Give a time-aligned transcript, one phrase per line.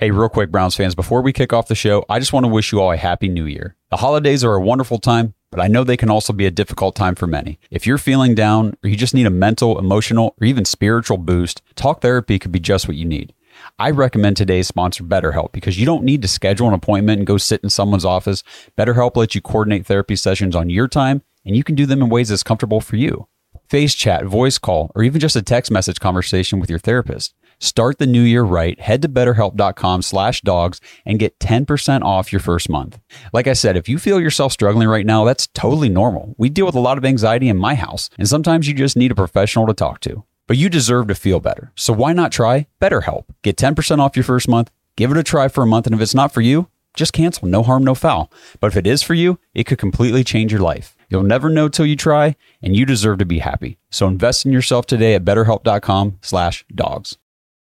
[0.00, 2.48] Hey, real quick, Browns fans, before we kick off the show, I just want to
[2.48, 3.76] wish you all a happy new year.
[3.90, 6.96] The holidays are a wonderful time, but I know they can also be a difficult
[6.96, 7.58] time for many.
[7.70, 11.60] If you're feeling down or you just need a mental, emotional, or even spiritual boost,
[11.74, 13.34] talk therapy could be just what you need.
[13.78, 17.36] I recommend today's sponsor, BetterHelp, because you don't need to schedule an appointment and go
[17.36, 18.42] sit in someone's office.
[18.78, 22.08] BetterHelp lets you coordinate therapy sessions on your time, and you can do them in
[22.08, 23.28] ways that's comfortable for you.
[23.68, 27.34] Face chat, voice call, or even just a text message conversation with your therapist.
[27.62, 28.80] Start the new year right.
[28.80, 32.98] Head to betterhelp.com slash dogs and get 10% off your first month.
[33.34, 36.34] Like I said, if you feel yourself struggling right now, that's totally normal.
[36.38, 39.12] We deal with a lot of anxiety in my house, and sometimes you just need
[39.12, 40.24] a professional to talk to.
[40.46, 41.70] But you deserve to feel better.
[41.76, 43.24] So why not try BetterHelp?
[43.42, 44.70] Get 10% off your first month.
[44.96, 47.46] Give it a try for a month, and if it's not for you, just cancel.
[47.46, 48.32] No harm, no foul.
[48.58, 50.96] But if it is for you, it could completely change your life.
[51.10, 53.78] You'll never know till you try, and you deserve to be happy.
[53.90, 57.18] So invest in yourself today at betterhelp.com slash dogs.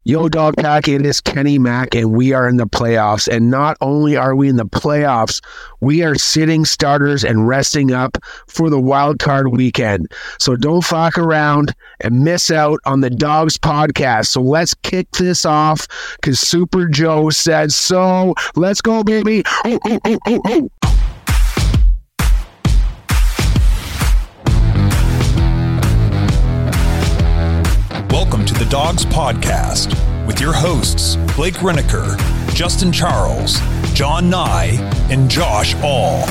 [0.08, 3.28] Yo, Dog Pack, it is Kenny Mack, and we are in the playoffs.
[3.28, 5.42] And not only are we in the playoffs,
[5.82, 10.10] we are sitting starters and resting up for the wild card weekend.
[10.40, 14.28] So don't fuck around and miss out on the Dawgs podcast.
[14.28, 15.86] So let's kick this off
[16.22, 18.34] because Super Joe said so.
[18.56, 19.44] Let's go, baby.
[19.66, 20.70] Ooh, ooh, ooh,
[28.10, 29.94] Welcome to the Dawgs Podcast
[30.26, 32.18] with your hosts, Blake Renaker,
[32.56, 33.60] Justin Charles,
[33.94, 34.78] John Nye,
[35.12, 36.22] and Josh All.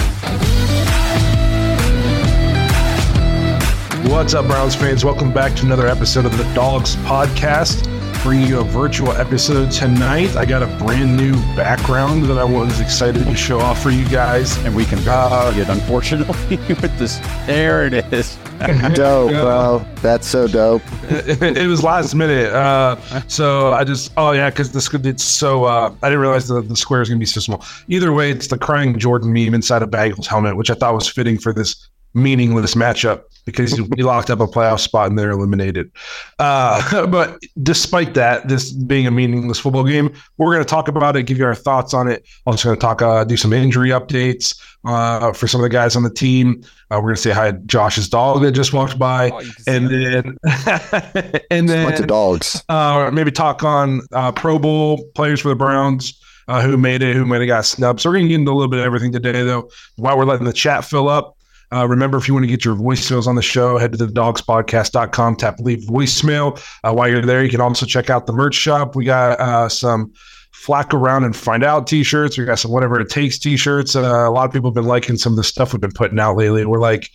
[4.10, 5.04] What's up, Browns fans?
[5.04, 7.84] Welcome back to another episode of the Dawgs Podcast.
[8.22, 10.34] Bringing you a virtual episode tonight.
[10.34, 14.08] I got a brand new background that I was excited to show off for you
[14.08, 14.56] guys.
[14.64, 17.18] And we can uh, it, unfortunately, with this.
[17.46, 18.38] There it is.
[18.94, 19.84] dope, bro.
[19.96, 20.82] That's so dope.
[21.08, 22.52] It, it was last minute.
[22.52, 22.96] Uh,
[23.28, 26.76] so I just, oh, yeah, because the it's so, uh, I didn't realize the, the
[26.76, 27.64] square is going to be so small.
[27.88, 31.08] Either way, it's the crying Jordan meme inside a Bagel's helmet, which I thought was
[31.08, 35.90] fitting for this meaningless matchup because he locked up a playoff spot and they're eliminated.
[36.38, 41.16] Uh, but despite that, this being a meaningless football game, we're going to talk about
[41.16, 42.26] it, give you our thoughts on it.
[42.46, 45.68] I'm also going to talk, uh, do some injury updates uh, for some of the
[45.70, 46.62] guys on the team.
[46.90, 49.88] Uh, we're going to say hi to Josh's dog that just walked by, oh, and
[49.88, 50.36] then
[51.50, 52.62] and then bunch of dogs.
[52.68, 56.20] Uh, maybe talk on uh, Pro Bowl players for the Browns.
[56.48, 58.00] Uh, who made it, who might have got snubbed.
[58.00, 60.24] So we're going to get into a little bit of everything today, though, while we're
[60.24, 61.35] letting the chat fill up.
[61.72, 64.06] Uh, remember, if you want to get your voicemails on the show, head to the
[64.06, 66.62] dawgspodcast.com, tap leave voicemail.
[66.84, 68.94] Uh, while you're there, you can also check out the merch shop.
[68.94, 70.12] We got uh, some
[70.52, 72.38] flack around and find out t-shirts.
[72.38, 73.94] We got some whatever it takes t-shirts.
[73.94, 76.18] Uh, a lot of people have been liking some of the stuff we've been putting
[76.18, 76.64] out lately.
[76.64, 77.10] We're like,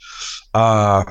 [0.54, 1.04] uh,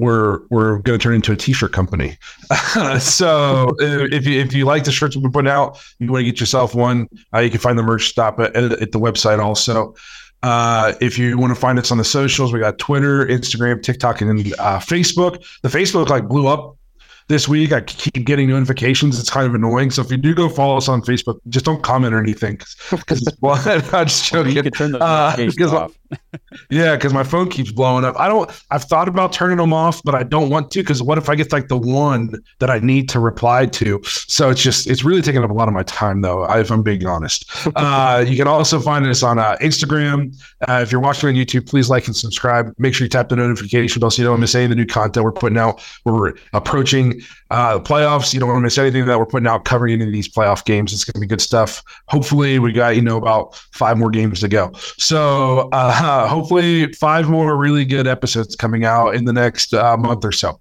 [0.00, 2.16] we're we're going to turn into a t-shirt company.
[2.98, 6.24] so if you if you like the shirts we've been putting out, you want to
[6.24, 7.06] get yourself one.
[7.34, 9.94] Uh, you can find the merch stop at, at the website also.
[10.42, 14.20] Uh, if you want to find us on the socials, we got Twitter, Instagram, TikTok,
[14.20, 15.44] and uh, Facebook.
[15.62, 16.76] The Facebook like blew up
[17.28, 17.72] this week.
[17.72, 19.18] I keep getting notifications.
[19.20, 19.90] It's kind of annoying.
[19.90, 22.60] So if you do go follow us on Facebook, just don't comment or anything.
[22.90, 23.60] Because well,
[23.92, 24.56] I'm just joking.
[24.56, 25.36] You can turn the uh,
[25.72, 25.99] off.
[26.70, 28.18] Yeah, because my phone keeps blowing up.
[28.18, 28.50] I don't.
[28.70, 30.80] I've thought about turning them off, but I don't want to.
[30.80, 34.00] Because what if I get like the one that I need to reply to?
[34.04, 36.44] So it's just it's really taking up a lot of my time, though.
[36.50, 37.50] If I'm being honest.
[37.80, 40.36] Uh, you can also find us on uh, Instagram.
[40.68, 42.74] Uh, if you're watching on YouTube, please like and subscribe.
[42.78, 44.84] Make sure you tap the notification bell so you don't miss any of the new
[44.84, 45.82] content we're putting out.
[46.04, 48.32] We're approaching uh, the playoffs.
[48.32, 50.64] You don't want to miss anything that we're putting out covering any of these playoff
[50.64, 50.92] games.
[50.92, 51.82] It's going to be good stuff.
[52.08, 54.70] Hopefully, we got you know about five more games to go.
[54.98, 60.24] So uh, hopefully, five more really good episodes coming out in the next uh, month
[60.24, 60.60] or so.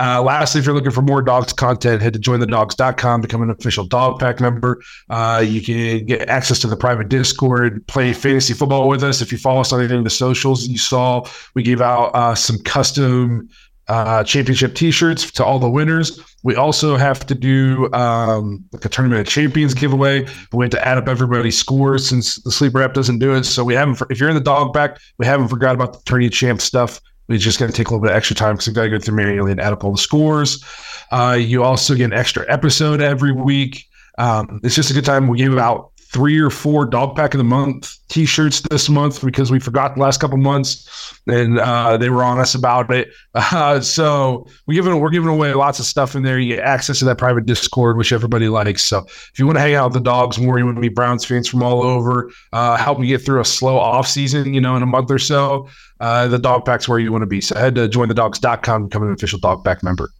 [0.00, 3.84] Uh, lastly, if you're looking for more dogs content, head to jointhedawgs.com, become an official
[3.84, 4.80] dog pack member.
[5.10, 9.20] Uh, you can get access to the private Discord, play fantasy football with us.
[9.20, 12.36] If you follow us on any of the socials, you saw we gave out uh,
[12.36, 13.48] some custom
[13.88, 16.20] uh, championship T-shirts to all the winners.
[16.42, 20.26] We also have to do um, like a tournament of champions giveaway.
[20.52, 23.44] We have to add up everybody's scores since the sleeper app doesn't do it.
[23.44, 24.00] So we haven't.
[24.10, 27.00] If you're in the dog pack, we haven't forgot about the tourney champ stuff.
[27.28, 28.90] We just got to take a little bit of extra time because we've got to
[28.90, 30.64] go through manually and add up all the scores.
[31.10, 33.84] Uh, you also get an extra episode every week.
[34.18, 35.28] Um, it's just a good time.
[35.28, 39.50] We gave out three or four dog pack of the month t-shirts this month because
[39.50, 43.08] we forgot the last couple months and uh, they were on us about it.
[43.34, 46.38] Uh, so we giving we're giving away lots of stuff in there.
[46.38, 48.82] You get access to that private discord which everybody likes.
[48.82, 50.88] So if you want to hang out with the dogs more you want to be
[50.88, 54.60] browns fans from all over uh, help me get through a slow off season you
[54.60, 55.68] know in a month or so
[56.00, 57.40] uh, the dog pack's where you want to be.
[57.40, 60.10] So head to jointhedawgs.com become an official dog pack member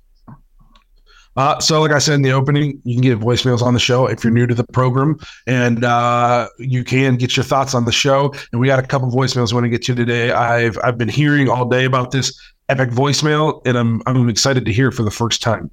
[1.38, 4.06] Uh, so, like I said in the opening, you can get voicemails on the show
[4.06, 7.92] if you're new to the program, and uh, you can get your thoughts on the
[7.92, 8.34] show.
[8.50, 10.32] And we got a couple voicemails we want to get to today.
[10.32, 12.36] I've I've been hearing all day about this
[12.68, 15.70] epic voicemail, and I'm I'm excited to hear it for the first time.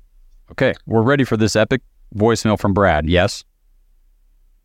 [0.51, 1.81] Okay, we're ready for this epic
[2.15, 3.09] voicemail from Brad.
[3.09, 3.44] Yes.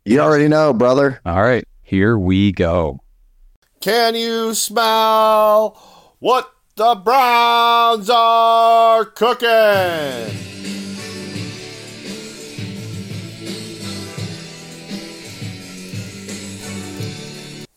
[0.05, 1.19] You already know, brother.
[1.25, 2.99] All right, here we go.
[3.79, 5.81] Can you smell
[6.19, 10.51] what the Browns are cooking?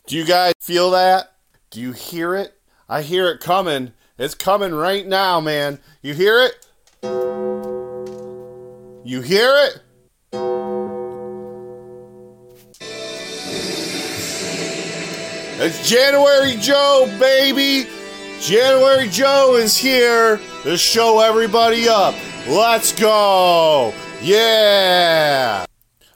[0.07, 1.31] Do you guys feel that?
[1.71, 2.53] Do you hear it?
[2.87, 3.93] I hear it coming.
[4.19, 5.79] It's coming right now, man.
[6.03, 6.67] You hear it?
[9.03, 9.81] You hear it?
[15.57, 17.89] It's January Joe, baby!
[18.39, 22.13] January Joe is here to show everybody up.
[22.47, 23.91] Let's go!
[24.21, 25.65] Yeah!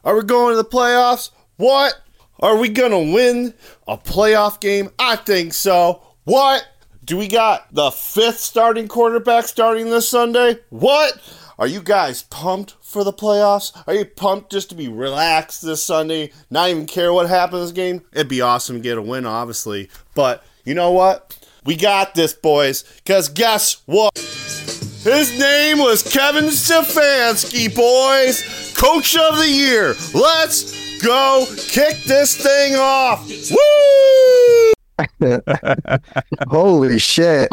[0.04, 1.32] Are we going to the playoffs?
[1.58, 2.00] What?
[2.42, 3.54] Are we gonna win
[3.88, 4.90] a playoff game?
[4.98, 6.02] I think so.
[6.24, 6.66] What?
[7.04, 10.60] Do we got the fifth starting quarterback starting this Sunday?
[10.70, 11.20] What?
[11.58, 13.76] Are you guys pumped for the playoffs?
[13.86, 16.32] Are you pumped just to be relaxed this Sunday?
[16.50, 18.04] Not even care what happens this game?
[18.14, 19.90] It'd be awesome to get a win, obviously.
[20.16, 21.38] But you know what?
[21.66, 22.84] We got this, boys.
[23.04, 24.18] Because guess what?
[24.18, 28.74] His name was Kevin Stefanski, boys.
[28.78, 29.96] Coach of the year.
[30.14, 33.28] Let's go kick this thing off.
[33.52, 34.74] Woo!
[36.50, 37.50] Holy shit.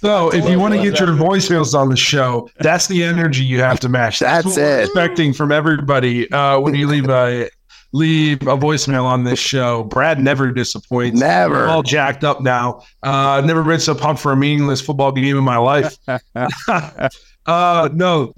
[0.00, 3.60] So, if you want to get your voicemails on the show, that's the energy you
[3.60, 4.20] have to match.
[4.20, 4.84] That's what we're it.
[4.84, 7.50] Expecting from everybody uh, when you leave a
[7.92, 9.84] leave a voicemail on this show.
[9.84, 11.18] Brad never disappoints.
[11.18, 11.54] Never.
[11.54, 12.82] We're all jacked up now.
[13.04, 15.96] Uh, I've never been so pumped for a meaningless football game in my life.
[17.46, 18.34] uh, no,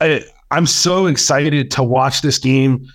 [0.00, 2.86] I, I'm so excited to watch this game.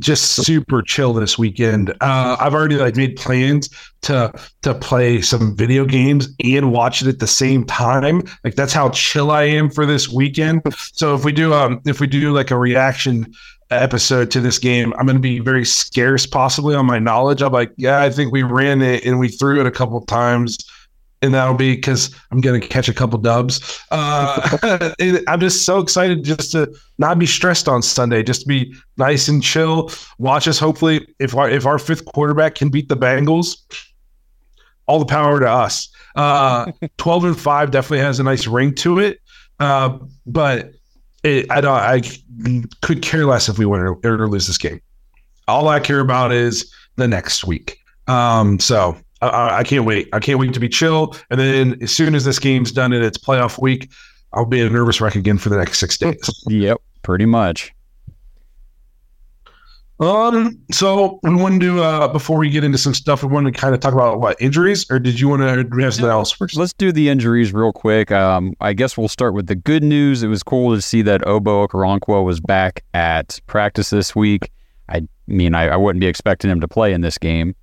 [0.00, 1.90] Just super chill this weekend.
[2.00, 3.68] Uh, I've already like made plans
[4.02, 4.32] to
[4.62, 8.22] to play some video games and watch it at the same time.
[8.42, 10.62] Like that's how chill I am for this weekend.
[10.92, 13.32] So if we do um if we do like a reaction
[13.70, 17.42] episode to this game, I'm going to be very scarce possibly on my knowledge.
[17.42, 20.58] I'm like, yeah, I think we ran it and we threw it a couple times.
[21.24, 23.80] And that'll be because I'm going to catch a couple dubs.
[23.90, 24.92] Uh,
[25.26, 29.26] I'm just so excited just to not be stressed on Sunday, just to be nice
[29.26, 29.90] and chill.
[30.18, 30.58] Watch us.
[30.58, 33.56] Hopefully, if our if our fifth quarterback can beat the Bengals,
[34.84, 35.88] all the power to us.
[36.14, 39.20] Uh, 12 and 5 definitely has a nice ring to it.
[39.60, 40.72] Uh, but
[41.22, 42.02] it, I don't I
[42.82, 44.82] could care less if we win or, or lose this game.
[45.48, 47.78] All I care about is the next week.
[48.08, 48.96] Um, so
[49.28, 50.08] I, I can't wait.
[50.12, 51.14] I can't wait to be chill.
[51.30, 53.90] And then as soon as this game's done and it's playoff week,
[54.32, 56.28] I'll be a nervous wreck again for the next six days.
[56.48, 57.72] Yep, pretty much.
[60.00, 63.52] Um, so we want to uh before we get into some stuff, we want to
[63.52, 66.10] kind of talk about what injuries, or did you want to do we have something
[66.10, 66.56] else first?
[66.56, 68.10] Let's do the injuries real quick.
[68.10, 70.24] Um, I guess we'll start with the good news.
[70.24, 74.50] It was cool to see that Ogbo Okoronkwo was back at practice this week.
[74.88, 77.54] I mean, I, I wouldn't be expecting him to play in this game.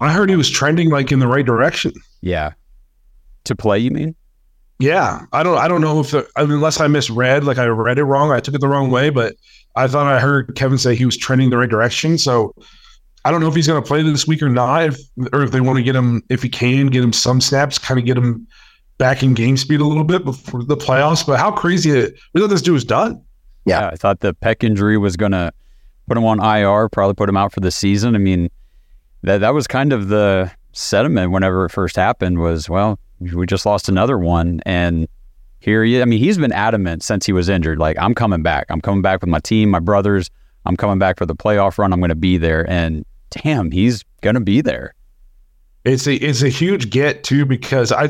[0.00, 1.92] I heard he was trending like in the right direction.
[2.20, 2.52] Yeah.
[3.44, 4.14] To play, you mean?
[4.78, 5.56] Yeah, I don't.
[5.56, 8.54] I don't know if the, unless I misread, like I read it wrong, I took
[8.54, 9.08] it the wrong way.
[9.08, 9.34] But
[9.74, 12.18] I thought I heard Kevin say he was trending the right direction.
[12.18, 12.54] So
[13.24, 15.00] I don't know if he's going to play this week or not, if,
[15.32, 17.98] or if they want to get him, if he can, get him some snaps, kind
[17.98, 18.46] of get him
[18.98, 21.26] back in game speed a little bit before the playoffs.
[21.26, 22.14] But how crazy it!
[22.34, 23.22] We thought this dude was done.
[23.64, 23.88] Yeah.
[23.88, 25.52] I thought the pec injury was going to
[26.06, 28.14] put him on IR, probably put him out for the season.
[28.14, 28.50] I mean,
[29.26, 33.66] that that was kind of the sentiment whenever it first happened was, well, we just
[33.66, 34.60] lost another one.
[34.64, 35.08] And
[35.58, 37.78] here he, I mean, he's been adamant since he was injured.
[37.78, 38.66] Like, I'm coming back.
[38.68, 40.30] I'm coming back with my team, my brothers.
[40.64, 41.92] I'm coming back for the playoff run.
[41.92, 42.70] I'm going to be there.
[42.70, 44.94] And damn, he's going to be there.
[45.84, 48.08] It's a it's a huge get too because I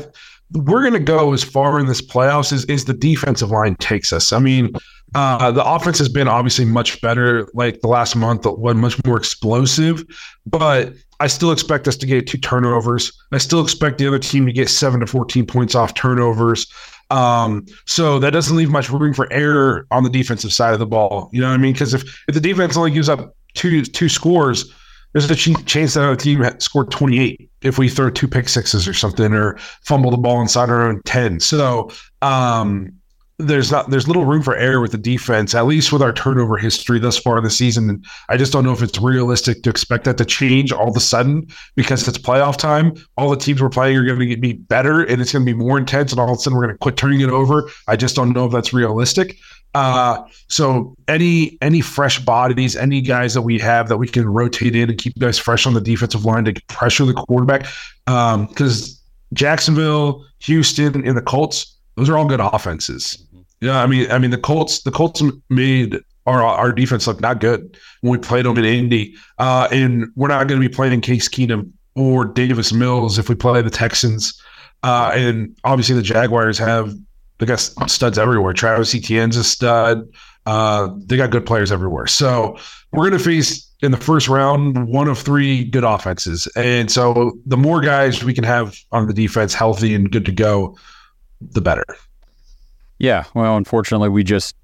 [0.51, 4.13] we're going to go as far in this playoffs as, as the defensive line takes
[4.13, 4.31] us.
[4.31, 4.73] I mean,
[5.15, 10.03] uh, the offense has been obviously much better like the last month, much more explosive,
[10.45, 13.11] but I still expect us to get two turnovers.
[13.31, 16.67] I still expect the other team to get seven to 14 points off turnovers.
[17.09, 20.85] Um, so that doesn't leave much room for error on the defensive side of the
[20.85, 21.29] ball.
[21.31, 21.73] You know what I mean?
[21.73, 24.71] Because if, if the defense only gives up two two scores,
[25.13, 28.87] there's a ch- chance that our team scored 28 if we throw two pick sixes
[28.87, 31.39] or something or fumble the ball inside our own 10.
[31.39, 31.89] So
[32.21, 32.91] um,
[33.39, 36.57] there's not there's little room for error with the defense, at least with our turnover
[36.57, 37.89] history thus far in the season.
[37.89, 40.97] And I just don't know if it's realistic to expect that to change all of
[40.97, 42.95] a sudden because it's playoff time.
[43.15, 45.57] All the teams we're playing are going to be better and it's going to be
[45.57, 47.69] more intense, and all of a sudden we're going to quit turning it over.
[47.87, 49.37] I just don't know if that's realistic.
[49.75, 54.75] Uh, so any any fresh bodies, any guys that we have that we can rotate
[54.75, 57.67] in and keep guys fresh on the defensive line to pressure the quarterback.
[58.05, 58.97] Because um,
[59.33, 63.23] Jacksonville, Houston, and the Colts, those are all good offenses.
[63.59, 67.39] Yeah, I mean, I mean the Colts, the Colts made our our defense look not
[67.39, 71.01] good when we played them in Indy, uh, and we're not going to be playing
[71.01, 74.39] Case Keenum or Davis Mills if we play the Texans.
[74.83, 76.93] Uh, and obviously the Jaguars have
[77.39, 78.53] they got studs everywhere.
[78.53, 80.07] Travis Etienne's a stud.
[80.45, 82.07] Uh, they got good players everywhere.
[82.07, 82.57] So
[82.91, 87.37] we're going to face in the first round one of three good offenses, and so
[87.45, 90.77] the more guys we can have on the defense healthy and good to go,
[91.41, 91.85] the better.
[92.99, 93.25] Yeah.
[93.33, 94.55] Well, unfortunately, we just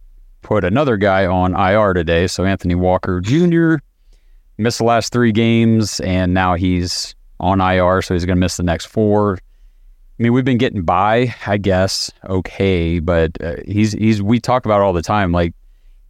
[0.42, 2.28] put another guy on IR today.
[2.28, 3.76] So Anthony Walker Jr.
[4.58, 8.58] missed the last three games, and now he's on IR, so he's going to miss
[8.58, 9.38] the next four.
[9.38, 14.66] I mean, we've been getting by, I guess, okay, but uh, he's he's we talk
[14.66, 15.32] about all the time.
[15.32, 15.54] Like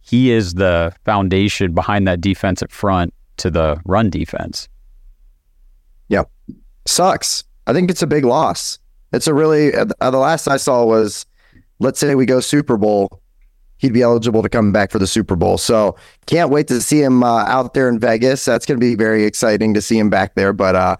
[0.02, 4.68] he is the foundation behind that defensive front to the run defense.
[6.08, 6.30] Yep,
[6.84, 7.44] sucks.
[7.66, 8.78] I think it's a big loss.
[9.14, 11.24] It's a really uh, the last I saw was,
[11.78, 13.20] let's say we go Super Bowl,
[13.78, 15.58] he'd be eligible to come back for the Super Bowl.
[15.58, 18.44] So can't wait to see him uh, out there in Vegas.
[18.44, 20.52] That's going to be very exciting to see him back there.
[20.52, 20.96] But uh,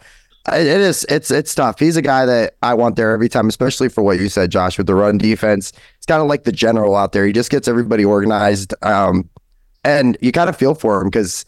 [0.52, 1.06] it is.
[1.08, 1.78] It's it's tough.
[1.78, 4.76] He's a guy that I want there every time, especially for what you said, Josh,
[4.76, 5.72] with the run defense.
[5.96, 7.26] It's kind of like the general out there.
[7.26, 9.30] He just gets everybody organized, um,
[9.84, 11.46] and you kind of feel for him because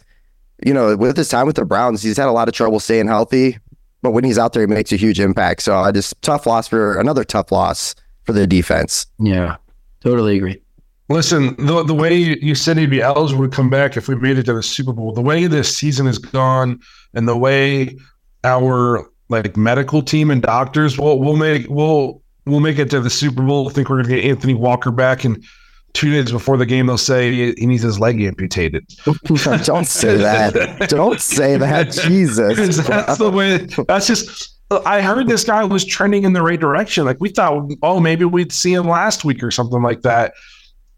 [0.65, 3.09] you know with his time with the Browns, he's had a lot of trouble staying
[3.09, 3.59] healthy.
[4.01, 5.63] But when he's out there, he makes a huge impact.
[5.63, 7.95] So I just tough loss for another tough loss
[8.27, 9.07] for the defense.
[9.19, 9.57] Yeah,
[10.01, 10.61] totally agree.
[11.09, 14.39] Listen, the the way you said he'd be eligible to come back if we made
[14.39, 16.81] it to the Super Bowl, the way this season has gone,
[17.15, 17.97] and the way
[18.43, 23.11] our like medical team and doctors will we'll make we'll we'll make it to the
[23.11, 23.69] Super Bowl.
[23.69, 25.45] I think we're gonna get Anthony Walker back and
[25.93, 28.85] two days before the game they'll say he needs his leg amputated.
[29.25, 30.87] Don't say that.
[30.89, 31.91] Don't say that.
[32.07, 32.87] Jesus.
[32.87, 37.05] that's the way that's just I heard this guy was trending in the right direction.
[37.05, 40.35] Like we thought, oh, maybe we'd see him last week or something like that.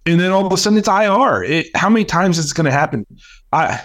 [0.06, 1.42] And then all of a sudden it's IR.
[1.44, 3.06] It, how many times is it going to happen?
[3.52, 3.82] I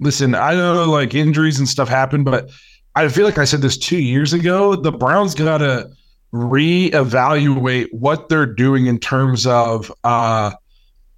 [0.00, 0.34] listen.
[0.34, 2.50] I know like injuries and stuff happen, but
[2.96, 4.74] I feel like I said this two years ago.
[4.74, 5.88] The Browns got to
[6.34, 10.52] reevaluate what they're doing in terms of uh,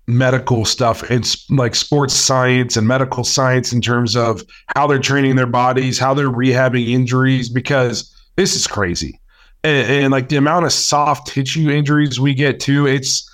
[0.06, 4.42] medical stuff and like sports science and medical science in terms of
[4.74, 9.18] how they're training their bodies, how they're rehabbing injuries, because this is crazy.
[9.62, 13.28] And, and like the amount of soft tissue injuries we get too, it's,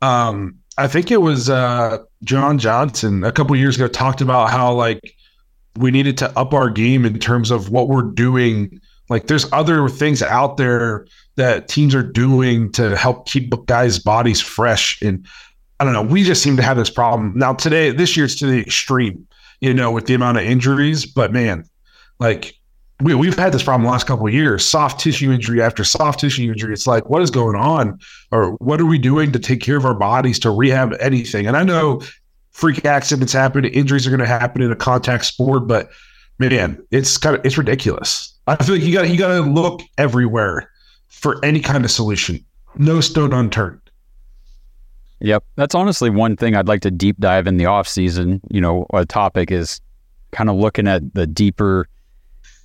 [0.00, 4.72] um, I think it was uh, John Johnson a couple years ago talked about how
[4.72, 5.14] like
[5.78, 8.80] we needed to up our game in terms of what we're doing.
[9.08, 11.06] Like there's other things out there
[11.36, 15.00] that teams are doing to help keep guys' bodies fresh.
[15.02, 15.26] And
[15.78, 17.32] I don't know, we just seem to have this problem.
[17.36, 19.26] Now today, this year's to the extreme,
[19.60, 21.04] you know, with the amount of injuries.
[21.04, 21.64] But man,
[22.18, 22.54] like
[23.00, 26.50] we, we've had this problem the last couple years soft tissue injury after soft tissue
[26.50, 27.98] injury it's like what is going on
[28.32, 31.58] or what are we doing to take care of our bodies to rehab anything and
[31.58, 32.00] i know
[32.56, 35.66] freak accidents happen, injuries are going to happen in a contact sport.
[35.66, 35.90] But
[36.38, 38.34] man, it's kind of it's ridiculous.
[38.46, 40.70] I feel like you got you got to look everywhere
[41.08, 42.44] for any kind of solution.
[42.76, 43.80] No stone unturned.
[45.20, 48.40] Yep, that's honestly one thing I'd like to deep dive in the off season.
[48.50, 49.80] You know, a topic is
[50.32, 51.88] kind of looking at the deeper,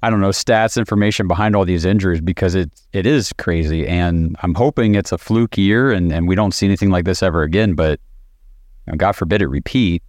[0.03, 4.35] I don't know, stats information behind all these injuries because it it is crazy, and
[4.43, 7.43] I'm hoping it's a fluke year and and we don't see anything like this ever
[7.43, 7.73] again.
[7.73, 7.99] But
[8.91, 10.03] know, God forbid it repeat.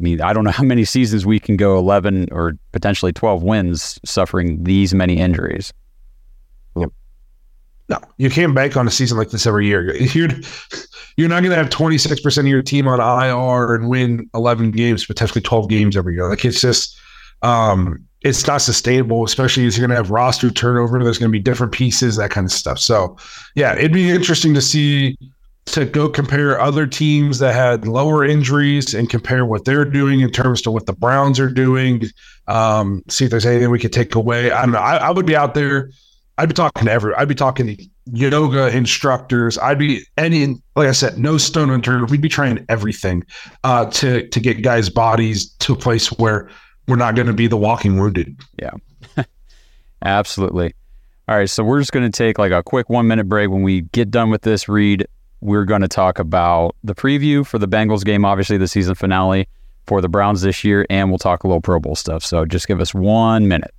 [0.00, 3.42] I mean, I don't know how many seasons we can go 11 or potentially 12
[3.42, 5.72] wins suffering these many injuries.
[7.88, 9.94] No, you can't bank on a season like this every year.
[9.96, 10.28] You're,
[11.16, 15.04] you're not going to have 26% of your team on IR and win 11 games,
[15.04, 16.28] potentially 12 games every year.
[16.28, 16.98] Like it's just,
[17.42, 21.02] um, it's not sustainable, especially as you're going to have roster turnover.
[21.04, 22.78] There's going to be different pieces, that kind of stuff.
[22.78, 23.18] So,
[23.54, 25.16] yeah, it'd be interesting to see
[25.66, 30.30] to go compare other teams that had lower injuries and compare what they're doing in
[30.30, 32.02] terms to what the Browns are doing.
[32.48, 34.50] Um, see if there's anything we could take away.
[34.50, 34.78] I don't know.
[34.78, 35.90] I, I would be out there.
[36.38, 37.14] I'd be talking to every.
[37.14, 39.56] I'd be talking to yoga instructors.
[39.58, 40.56] I'd be any.
[40.74, 42.10] Like I said, no stone unturned.
[42.10, 43.24] We'd be trying everything
[43.62, 46.50] uh, to to get guys' bodies to a place where
[46.88, 48.36] we're not going to be the walking wounded.
[48.60, 48.72] Yeah,
[50.04, 50.74] absolutely.
[51.26, 53.48] All right, so we're just going to take like a quick one minute break.
[53.48, 55.06] When we get done with this read,
[55.40, 59.48] we're going to talk about the preview for the Bengals game, obviously the season finale
[59.86, 62.24] for the Browns this year, and we'll talk a little Pro Bowl stuff.
[62.24, 63.72] So just give us one minute.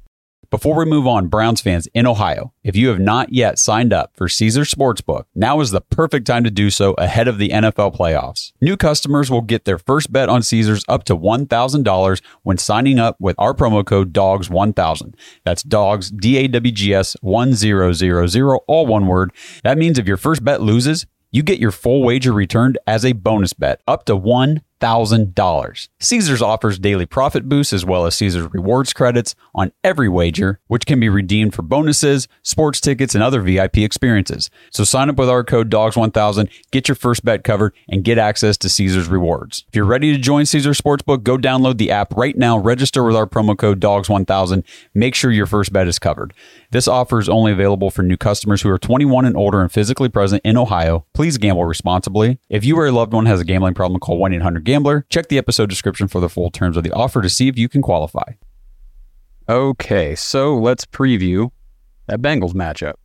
[0.49, 4.11] Before we move on, Browns fans in Ohio, if you have not yet signed up
[4.15, 7.95] for Caesar Sportsbook, now is the perfect time to do so ahead of the NFL
[7.95, 8.51] playoffs.
[8.61, 13.15] New customers will get their first bet on Caesars up to $1,000 when signing up
[13.19, 15.15] with our promo code DAWGS1000.
[15.43, 19.31] That's DAWGS, D A W G S 1000, all one word.
[19.63, 23.13] That means if your first bet loses, you get your full wager returned as a
[23.13, 25.87] bonus bet up to one $1,000.
[25.99, 30.85] Caesars offers daily profit boosts as well as Caesars rewards credits on every wager, which
[30.85, 34.49] can be redeemed for bonuses, sports tickets, and other VIP experiences.
[34.71, 38.57] So sign up with our code DAWGS1000, get your first bet covered, and get access
[38.57, 39.63] to Caesars rewards.
[39.67, 43.15] If you're ready to join Caesars Sportsbook, go download the app right now, register with
[43.15, 44.63] our promo code DAWGS1000,
[44.93, 46.33] make sure your first bet is covered.
[46.71, 50.09] This offer is only available for new customers who are 21 and older and physically
[50.09, 51.05] present in Ohio.
[51.13, 52.39] Please gamble responsibly.
[52.49, 55.05] If you or a loved one has a gambling problem, call 1 800 Gambler.
[55.09, 57.69] Check the episode description for the full terms of the offer to see if you
[57.69, 58.33] can qualify.
[59.47, 61.51] Okay, so let's preview
[62.07, 62.95] that Bengals matchup.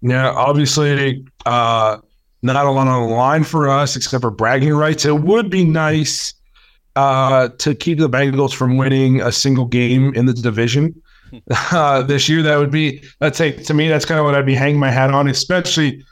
[0.00, 1.98] Yeah, obviously, uh,
[2.42, 5.04] not a lot on the line for us except for bragging rights.
[5.04, 6.32] It would be nice
[6.94, 11.00] uh, to keep the Bengals from winning a single game in the division
[11.72, 12.42] uh, this year.
[12.42, 14.90] That would be, let's say, to me, that's kind of what I'd be hanging my
[14.90, 16.04] hat on, especially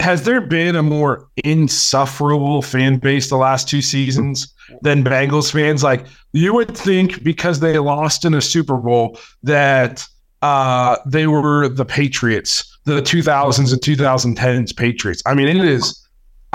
[0.00, 5.82] has there been a more insufferable fan base the last two seasons than Bengals fans?
[5.82, 10.06] Like you would think because they lost in a Super Bowl that
[10.40, 15.22] uh, they were the Patriots, the 2000s and 2010s Patriots.
[15.26, 15.98] I mean, it is.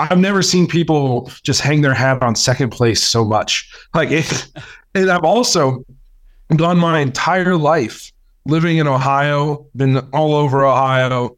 [0.00, 3.72] I've never seen people just hang their hat on second place so much.
[3.94, 4.46] Like it,
[4.94, 5.84] and I've also
[6.50, 8.12] done my entire life
[8.46, 11.36] living in Ohio, been all over Ohio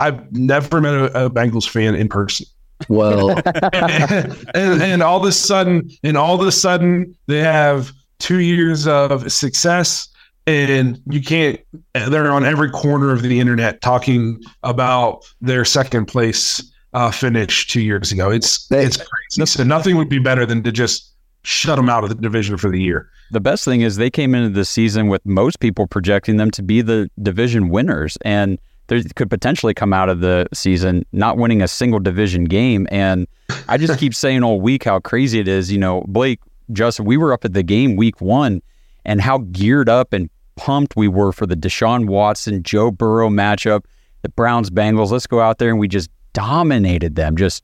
[0.00, 2.46] I've never met a, a Bengals fan in person.
[2.88, 3.30] Well,
[3.72, 8.38] and, and, and all of a sudden, and all of a sudden, they have two
[8.38, 10.08] years of success,
[10.46, 11.60] and you can't.
[11.92, 16.62] They're on every corner of the internet talking about their second place
[16.94, 18.30] uh, finish two years ago.
[18.30, 19.46] It's they, it's crazy.
[19.46, 22.70] So nothing would be better than to just shut them out of the division for
[22.70, 23.10] the year.
[23.30, 26.62] The best thing is they came into the season with most people projecting them to
[26.62, 28.58] be the division winners, and
[28.90, 32.88] they could potentially come out of the season not winning a single division game.
[32.90, 33.28] And
[33.68, 35.70] I just keep saying all week how crazy it is.
[35.70, 36.40] You know, Blake,
[36.72, 38.60] Justin, we were up at the game week one
[39.04, 43.84] and how geared up and pumped we were for the Deshaun Watson, Joe Burrow matchup,
[44.22, 45.10] the Browns Bengals.
[45.10, 47.62] Let's go out there and we just dominated them just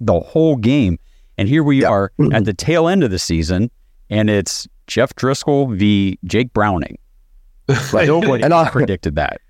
[0.00, 0.98] the whole game.
[1.38, 2.34] And here we are mm-hmm.
[2.34, 3.70] at the tail end of the season,
[4.08, 6.18] and it's Jeff Driskel v.
[6.24, 6.98] Jake Browning.
[7.92, 9.40] Nobody and I, predicted that.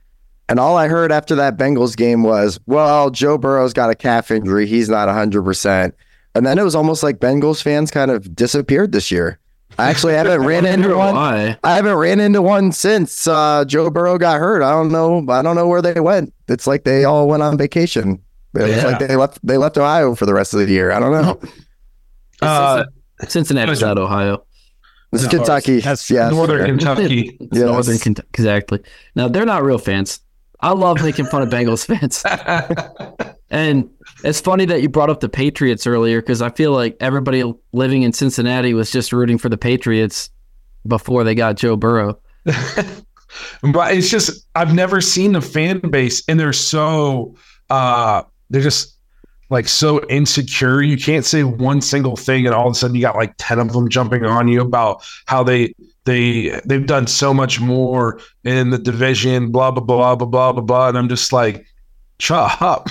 [0.49, 4.31] And all I heard after that Bengals game was, well, Joe Burrow's got a calf
[4.31, 4.67] injury.
[4.67, 5.93] He's not 100%.
[6.35, 9.41] And then it was almost like Bengals fans kind of disappeared this year.
[9.79, 11.15] I actually haven't ran into one.
[11.15, 11.59] Why.
[11.65, 14.63] I haven't ran into one since uh, Joe Burrow got hurt.
[14.63, 15.25] I don't know.
[15.29, 16.33] I don't know where they went.
[16.49, 18.23] It's like they all went on vacation.
[18.55, 18.89] It's yeah.
[18.89, 19.39] like they left.
[19.43, 20.93] They left Ohio for the rest of the year.
[20.93, 21.41] I don't know.
[22.41, 22.85] Uh,
[23.29, 24.45] Cincinnati's not Ohio.
[25.13, 25.81] This is Kentucky.
[25.81, 26.33] That's yes.
[26.33, 27.37] Northern Kentucky.
[27.53, 27.63] yes.
[27.63, 28.29] Northern Kentucky.
[28.35, 28.83] Exactly.
[29.15, 30.21] Now they're not real fans.
[30.61, 32.25] I love making fun of Bengals fans.
[33.51, 33.89] and
[34.25, 38.03] it's funny that you brought up the Patriots earlier because I feel like everybody living
[38.03, 40.31] in Cincinnati was just rooting for the Patriots
[40.87, 42.19] before they got Joe Burrow.
[42.45, 47.35] but it's just I've never seen a fan base and they're so
[47.71, 48.97] uh they're just
[49.51, 50.83] like so insecure.
[50.83, 53.59] You can't say one single thing and all of a sudden you got like 10
[53.59, 55.75] of them jumping on you about how they
[56.07, 60.63] they they've done so much more in the division, blah blah blah blah blah blah
[60.63, 60.89] blah.
[60.89, 61.67] And I'm just like,
[62.19, 62.89] shut up.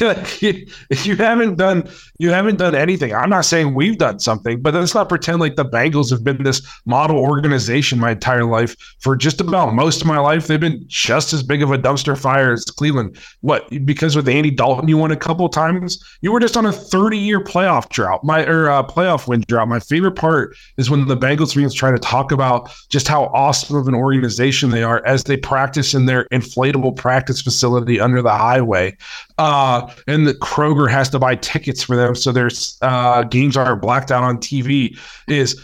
[0.40, 0.66] you,
[1.02, 1.88] you haven't done
[2.20, 3.14] you haven't done anything.
[3.14, 6.42] I'm not saying we've done something, but let's not pretend like the Bengals have been
[6.42, 8.76] this model organization my entire life.
[8.98, 12.18] For just about most of my life, they've been just as big of a dumpster
[12.18, 13.16] fire as Cleveland.
[13.40, 13.70] What?
[13.86, 15.98] Because with Andy Dalton, you won a couple times.
[16.20, 19.68] You were just on a 30 year playoff drought, my or uh, playoff win drought.
[19.68, 23.76] My favorite part is when the Bengals fans try to talk about just how awesome
[23.76, 28.30] of an organization they are as they practice in their inflatable practice facility under the
[28.30, 28.94] highway.
[29.38, 32.50] Uh, and the Kroger has to buy tickets for so their
[32.82, 34.98] uh, games are blacked out on TV.
[35.28, 35.60] Is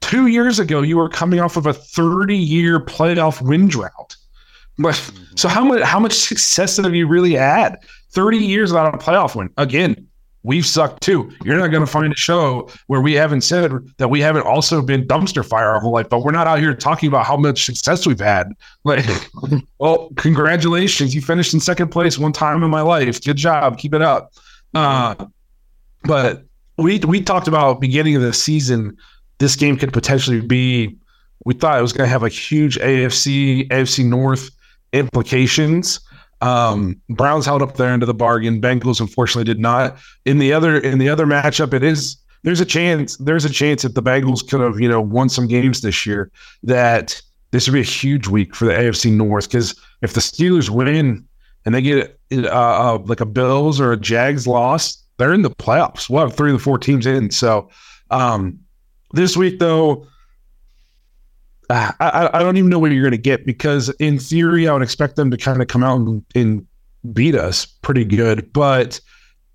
[0.00, 4.16] two years ago you were coming off of a 30 year playoff win drought.
[4.78, 5.36] But mm-hmm.
[5.36, 7.76] so how much how much success have you really had?
[8.10, 9.50] 30 years without a playoff win.
[9.56, 10.06] Again,
[10.42, 11.30] we've sucked too.
[11.44, 14.82] You're not going to find a show where we haven't said that we haven't also
[14.82, 17.64] been dumpster fire our whole life, but we're not out here talking about how much
[17.64, 18.52] success we've had.
[18.84, 19.04] Like,
[19.78, 21.14] well, congratulations.
[21.14, 23.22] You finished in second place one time in my life.
[23.22, 23.78] Good job.
[23.78, 24.32] Keep it up.
[24.74, 25.14] Uh,
[26.04, 26.44] but
[26.78, 28.96] we we talked about beginning of the season.
[29.38, 30.96] This game could potentially be
[31.44, 34.50] we thought it was going to have like huge AFC AFC North
[34.92, 36.00] implications.
[36.40, 38.60] Um, Browns held up their end of the bargain.
[38.60, 39.96] Bengals unfortunately did not.
[40.24, 43.84] In the other in the other matchup, it is there's a chance there's a chance
[43.84, 46.30] if the Bengals could have you know won some games this year
[46.62, 47.20] that
[47.52, 51.26] this would be a huge week for the AFC North because if the Steelers win
[51.64, 55.50] and they get uh, uh, like a Bills or a Jags loss, they're in the
[55.50, 56.08] playoffs.
[56.08, 57.30] We'll have three of the four teams in.
[57.30, 57.68] So
[58.10, 58.58] um,
[59.12, 60.06] this week though.
[61.70, 64.82] I, I, don't even know what you're going to get because in theory I would
[64.82, 66.66] expect them to kind of come out and, and
[67.14, 69.00] beat us pretty good, but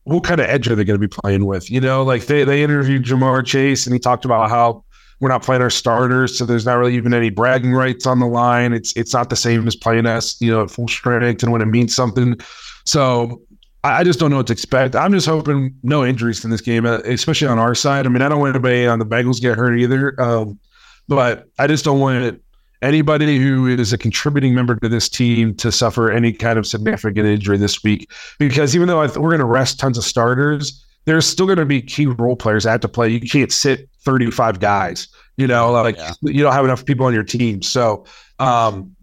[0.07, 1.69] what kind of edge are they going to be playing with?
[1.69, 4.83] You know, like they, they interviewed Ja'Marr Chase and he talked about how
[5.19, 8.27] we're not playing our starters, so there's not really even any bragging rights on the
[8.27, 8.73] line.
[8.73, 11.61] It's it's not the same as playing us, you know, at full strength and when
[11.61, 12.37] it means something.
[12.85, 13.41] So
[13.83, 14.95] I, I just don't know what to expect.
[14.95, 18.05] I'm just hoping no injuries in this game, uh, especially on our side.
[18.05, 20.59] I mean, I don't want anybody on the Bengals get hurt either, um,
[21.07, 22.41] but I just don't want
[22.83, 27.25] anybody who is a contributing member to this team to suffer any kind of significant
[27.25, 28.11] injury this week.
[28.37, 31.65] Because even though th- we're going to rest tons of starters, there's still going to
[31.65, 33.09] be key role players that have to play.
[33.09, 36.13] You can't sit 35 guys, you know, like yeah.
[36.21, 37.61] you don't have enough people on your team.
[37.61, 38.05] So,
[38.39, 38.95] um,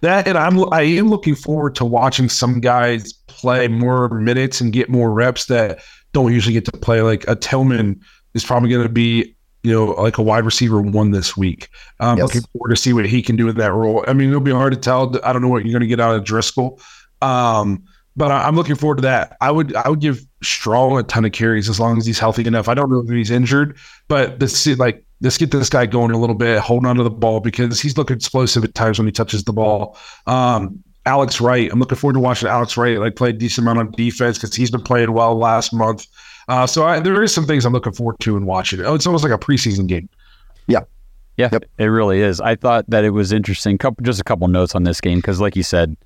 [0.00, 4.72] that and I'm I am looking forward to watching some guys play more minutes and
[4.72, 5.80] get more reps that
[6.12, 7.02] don't usually get to play.
[7.02, 8.00] Like a Tillman
[8.32, 11.68] is probably going to be you know like a wide receiver one this week.
[12.00, 12.28] I'm yes.
[12.28, 14.02] looking forward to see what he can do in that role.
[14.08, 15.14] I mean, it'll be hard to tell.
[15.22, 16.80] I don't know what you're going to get out of Driskel.
[17.20, 17.84] Um,
[18.18, 19.36] but I'm looking forward to that.
[19.40, 22.44] I would I would give Strong a ton of carries as long as he's healthy
[22.46, 22.68] enough.
[22.68, 23.78] I don't know if he's injured,
[24.08, 27.40] but this like let's get this guy going a little bit, holding onto the ball
[27.40, 29.96] because he's looking explosive at times when he touches the ball.
[30.26, 33.88] Um, Alex Wright, I'm looking forward to watching Alex Wright like play a decent amount
[33.88, 36.06] of defense because he's been playing well last month.
[36.48, 38.80] Uh, so I, there is some things I'm looking forward to and watching.
[38.80, 40.08] Oh, it's almost like a preseason game.
[40.66, 40.80] Yeah.
[41.36, 41.64] Yeah, yep.
[41.78, 42.40] it really is.
[42.40, 43.78] I thought that it was interesting.
[43.78, 45.96] Couple, just a couple notes on this game because, like you said,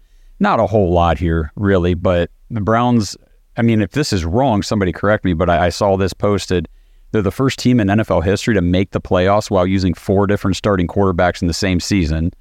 [0.43, 1.95] not a whole lot here, really.
[1.95, 3.17] But the Browns,
[3.57, 6.69] I mean, if this is wrong, somebody correct me, but I, I saw this posted.
[7.13, 10.57] They're the first team in NFL history to make the playoffs while using four different
[10.57, 12.33] starting quarterbacks in the same season.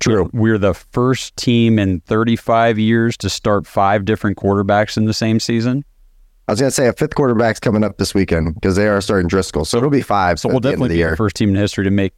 [0.00, 0.30] True.
[0.32, 5.40] We're the first team in 35 years to start five different quarterbacks in the same
[5.40, 5.84] season.
[6.46, 9.00] I was going to say a fifth quarterback's coming up this weekend because they are
[9.02, 9.66] starting Driskel.
[9.66, 10.40] So it'll be five.
[10.40, 11.10] So we'll definitely the be year.
[11.10, 12.14] the first team in history to make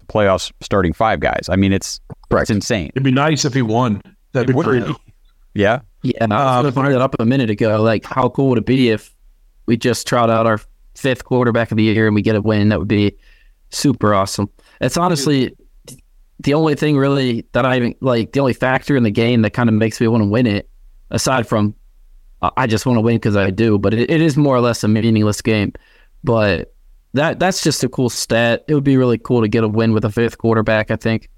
[0.00, 1.46] the playoffs starting five guys.
[1.48, 2.44] I mean, it's, Correct.
[2.44, 2.90] it's insane.
[2.94, 4.02] It'd be nice if he won.
[4.32, 4.94] That'd be pretty.
[5.54, 5.80] Yeah.
[6.02, 6.18] Yeah.
[6.20, 7.82] And I was um, going to bring that up a minute ago.
[7.82, 9.14] Like, how cool would it be if
[9.66, 10.60] we just trot out our
[10.94, 12.68] fifth quarterback of the year and we get a win?
[12.68, 13.16] That would be
[13.70, 14.48] super awesome.
[14.80, 15.56] It's honestly
[16.38, 19.50] the only thing really that I even like, the only factor in the game that
[19.50, 20.70] kind of makes me want to win it,
[21.10, 21.74] aside from
[22.56, 24.82] I just want to win because I do, but it, it is more or less
[24.82, 25.74] a meaningless game.
[26.24, 26.74] But
[27.12, 28.64] that that's just a cool stat.
[28.68, 30.90] It would be really cool to get a win with a fifth quarterback.
[30.90, 31.28] I think.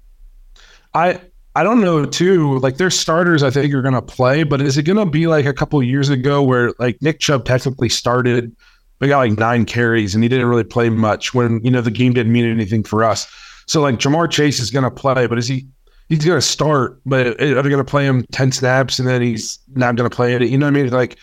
[0.93, 1.19] I
[1.55, 2.57] I don't know too.
[2.59, 5.27] Like their starters, I think are going to play, but is it going to be
[5.27, 8.55] like a couple years ago where like Nick Chubb technically started,
[8.99, 11.91] but got like nine carries and he didn't really play much when you know the
[11.91, 13.31] game didn't mean anything for us.
[13.67, 15.67] So like Ja'Marr Chase is going to play, but is he?
[16.09, 19.21] He's going to start, but are they going to play him ten snaps and then
[19.21, 20.41] he's not going to play it?
[20.41, 20.89] You know what I mean?
[20.91, 21.17] Like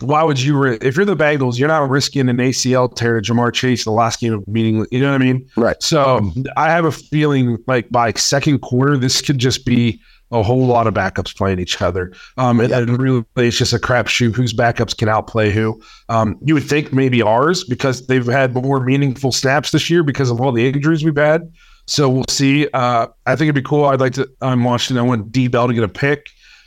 [0.00, 3.52] why would you if you're the Bengals, you're not risking an ACL tear to Ja'Marr
[3.52, 4.86] Chase the last game of meeting.
[4.90, 5.48] You know what I mean?
[5.56, 5.80] Right.
[5.82, 10.66] So I have a feeling like by second quarter, this could just be a whole
[10.66, 12.12] lot of backups playing each other.
[12.38, 12.88] Um, and, yep.
[12.98, 15.80] really, it's just a crapshoot whose backups can outplay who.
[16.08, 20.30] Um, you would think maybe ours because they've had more meaningful snaps this year because
[20.30, 21.52] of all the injuries we've had.
[21.86, 22.66] So we'll see.
[22.72, 23.84] Uh, I think it'd be cool.
[23.84, 24.28] I'd like to.
[24.40, 24.98] I'm watching.
[24.98, 26.26] I want D Bell to get a pick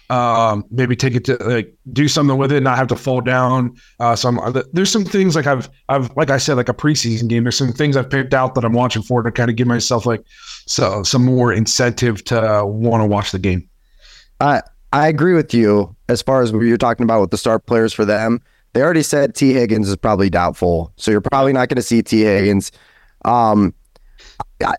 [0.09, 3.75] um, maybe take it to like do something with it, not have to fall down.
[3.99, 4.39] Uh, some
[4.73, 7.43] there's some things like I've I've like I said like a preseason game.
[7.43, 10.05] There's some things I've picked out that I'm watching for to kind of give myself
[10.05, 10.23] like
[10.65, 13.67] so some more incentive to uh, want to watch the game.
[14.39, 14.61] I
[14.93, 17.93] I agree with you as far as what you're talking about with the start players
[17.93, 18.41] for them.
[18.73, 22.01] They already said Tee Higgins is probably doubtful, so you're probably not going to see
[22.01, 22.71] Tee Higgins.
[23.25, 23.73] Um,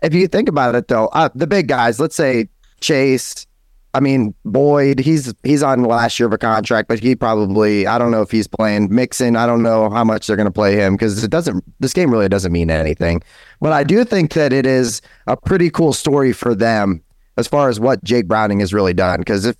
[0.01, 2.49] if you think about it though, uh, the big guys, let's say
[2.81, 3.45] Chase,
[3.93, 7.97] I mean, Boyd, he's he's on last year of a contract, but he probably I
[7.97, 9.35] don't know if he's playing Mixon.
[9.35, 11.63] I don't know how much they're going to play him because it doesn't.
[11.79, 13.21] This game really doesn't mean anything.
[13.59, 17.01] But I do think that it is a pretty cool story for them
[17.37, 19.19] as far as what Jake Browning has really done.
[19.21, 19.57] Because if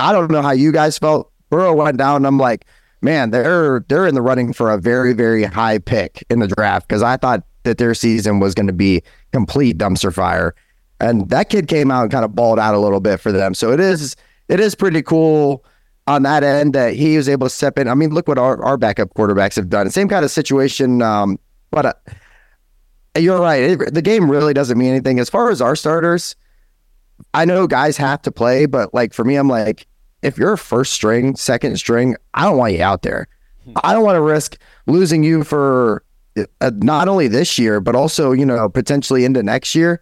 [0.00, 2.24] I don't know how you guys felt, Burrow went down.
[2.24, 2.64] I'm like,
[3.02, 6.88] man, they're they're in the running for a very very high pick in the draft
[6.88, 10.54] because I thought that their season was going to be complete dumpster fire.
[11.02, 13.54] And that kid came out and kind of balled out a little bit for them.
[13.54, 14.16] So it is
[14.48, 15.64] it is pretty cool
[16.06, 17.88] on that end that he was able to step in.
[17.88, 19.90] I mean, look what our, our backup quarterbacks have done.
[19.90, 21.02] Same kind of situation.
[21.02, 21.38] Um,
[21.70, 21.92] but uh,
[23.18, 23.62] You're right.
[23.62, 25.18] It, the game really doesn't mean anything.
[25.18, 26.34] As far as our starters,
[27.34, 29.86] I know guys have to play, but like for me, I'm like,
[30.22, 33.28] if you're first string, second string, I don't want you out there.
[33.82, 36.04] I don't want to risk losing you for
[36.60, 40.00] uh, not only this year, but also, you know, potentially into next year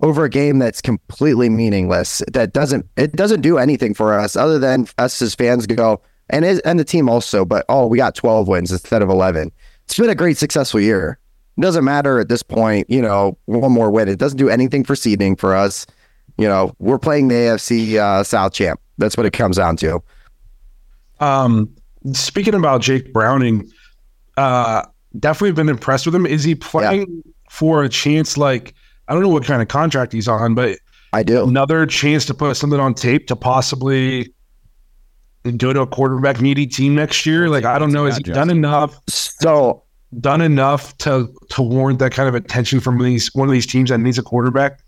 [0.00, 2.22] over a game that's completely meaningless.
[2.32, 6.44] That doesn't, it doesn't do anything for us other than us as fans go, and,
[6.44, 9.52] it, and the team also, but oh, we got 12 wins instead of 11.
[9.84, 11.18] It's been a great, successful year.
[11.56, 14.08] It doesn't matter at this point, you know, one more win.
[14.08, 15.86] It doesn't do anything for seeding for us.
[16.36, 18.80] You know, we're playing the AFC uh, South champ.
[18.98, 20.02] That's what it comes down to.
[21.20, 21.74] Um,
[22.12, 23.70] speaking about Jake Browning,
[24.36, 24.82] uh,
[25.18, 26.26] definitely been impressed with him.
[26.26, 27.32] Is he playing yeah.
[27.48, 28.36] for a chance?
[28.36, 28.74] Like,
[29.08, 30.78] I don't know what kind of contract he's on, but
[31.12, 34.32] I do another chance to put something on tape to possibly
[35.56, 37.48] go to a quarterback needy team next year.
[37.48, 38.06] Like, I don't know.
[38.06, 39.00] Has he done enough?
[39.08, 39.82] So
[40.20, 43.90] done enough to to warrant that kind of attention from these one of these teams
[43.90, 44.80] that needs a quarterback?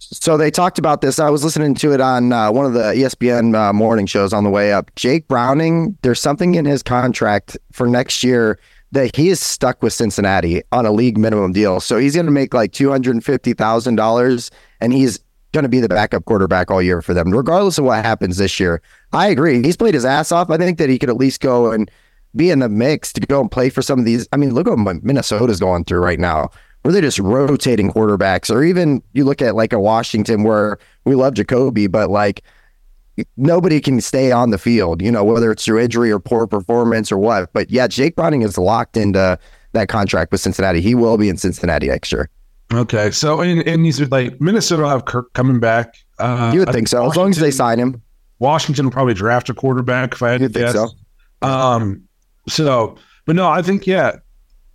[0.00, 1.18] So they talked about this.
[1.18, 4.44] I was listening to it on uh, one of the ESPN uh, morning shows on
[4.44, 4.94] the way up.
[4.94, 8.60] Jake Browning, there's something in his contract for next year
[8.92, 11.80] that he is stuck with Cincinnati on a league minimum deal.
[11.80, 15.20] So he's going to make like $250,000 and he's
[15.52, 18.58] going to be the backup quarterback all year for them, regardless of what happens this
[18.60, 18.82] year.
[19.12, 19.62] I agree.
[19.62, 20.50] He's played his ass off.
[20.50, 21.90] I think that he could at least go and
[22.36, 24.28] be in the mix to go and play for some of these.
[24.32, 26.50] I mean, look what Minnesota's going through right now
[26.82, 31.14] where they're just rotating quarterbacks, or even you look at like a Washington where we
[31.14, 32.42] love Jacoby, but like
[33.36, 37.10] nobody can stay on the field, you know, whether it's through injury or poor performance
[37.10, 37.52] or what.
[37.52, 39.38] But yeah, Jake Browning is locked into
[39.72, 40.80] that contract with Cincinnati.
[40.80, 42.30] He will be in Cincinnati next year.
[42.72, 43.10] Okay.
[43.10, 45.96] So, and, and these are like Minnesota will have Kirk coming back.
[46.18, 48.02] Uh, you would think so, as long as they sign him.
[48.40, 50.72] Washington will probably draft a quarterback if I had to guess.
[50.72, 50.88] So.
[51.42, 52.02] Um,
[52.48, 54.16] so, but no, I think, yeah,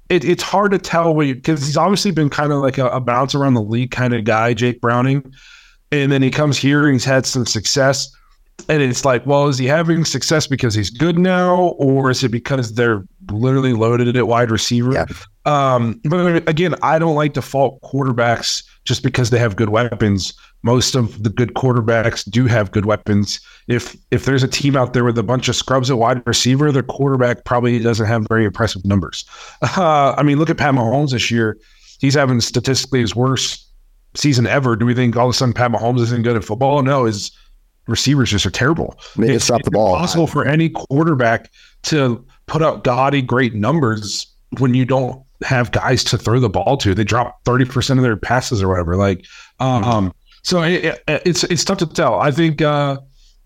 [0.09, 3.33] it, it's hard to tell because he's obviously been kind of like a, a bounce
[3.33, 5.33] around the league kind of guy, Jake Browning.
[5.91, 8.13] And then he comes here and he's had some success.
[8.69, 12.29] And it's like, well, is he having success because he's good now, or is it
[12.29, 14.93] because they're literally loaded at wide receiver?
[14.93, 15.05] Yeah.
[15.45, 20.33] Um, but again, I don't like to fault quarterbacks just because they have good weapons
[20.63, 23.39] most of the good quarterbacks do have good weapons.
[23.67, 26.71] If if there's a team out there with a bunch of scrubs at wide receiver,
[26.71, 29.25] their quarterback probably doesn't have very impressive numbers.
[29.75, 31.57] Uh, I mean, look at Pat Mahomes this year;
[31.99, 33.67] he's having statistically his worst
[34.13, 34.75] season ever.
[34.75, 36.81] Do we think all of a sudden Pat Mahomes isn't good at football?
[36.83, 37.31] No, his
[37.87, 38.97] receivers just are terrible.
[39.17, 39.95] They just drop the ball.
[39.95, 41.51] Possible for any quarterback
[41.83, 44.27] to put up gaudy great numbers
[44.59, 46.93] when you don't have guys to throw the ball to.
[46.93, 48.95] They drop thirty percent of their passes or whatever.
[48.95, 49.25] Like,
[49.59, 49.83] um,
[50.43, 52.19] so it, it's it's tough to tell.
[52.19, 52.99] I think, uh,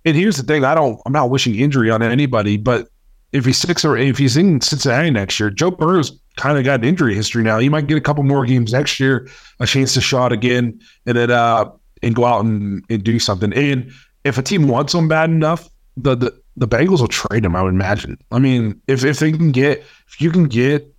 [0.06, 2.88] and here's the thing: I don't, I'm not wishing injury on anybody, but
[3.34, 6.82] if he's six or if he's in Cincinnati next year, Joe Burrow's kind of got
[6.82, 7.60] an injury history now.
[7.60, 9.28] He might get a couple more games next year,
[9.60, 11.71] a chance to shot again, and then uh,
[12.04, 13.54] and go out and, and do something.
[13.54, 13.91] And
[14.23, 17.56] if a team wants him bad enough, the, the the Bengals will trade him.
[17.56, 18.17] I would imagine.
[18.32, 20.93] I mean, if if they can get if you can get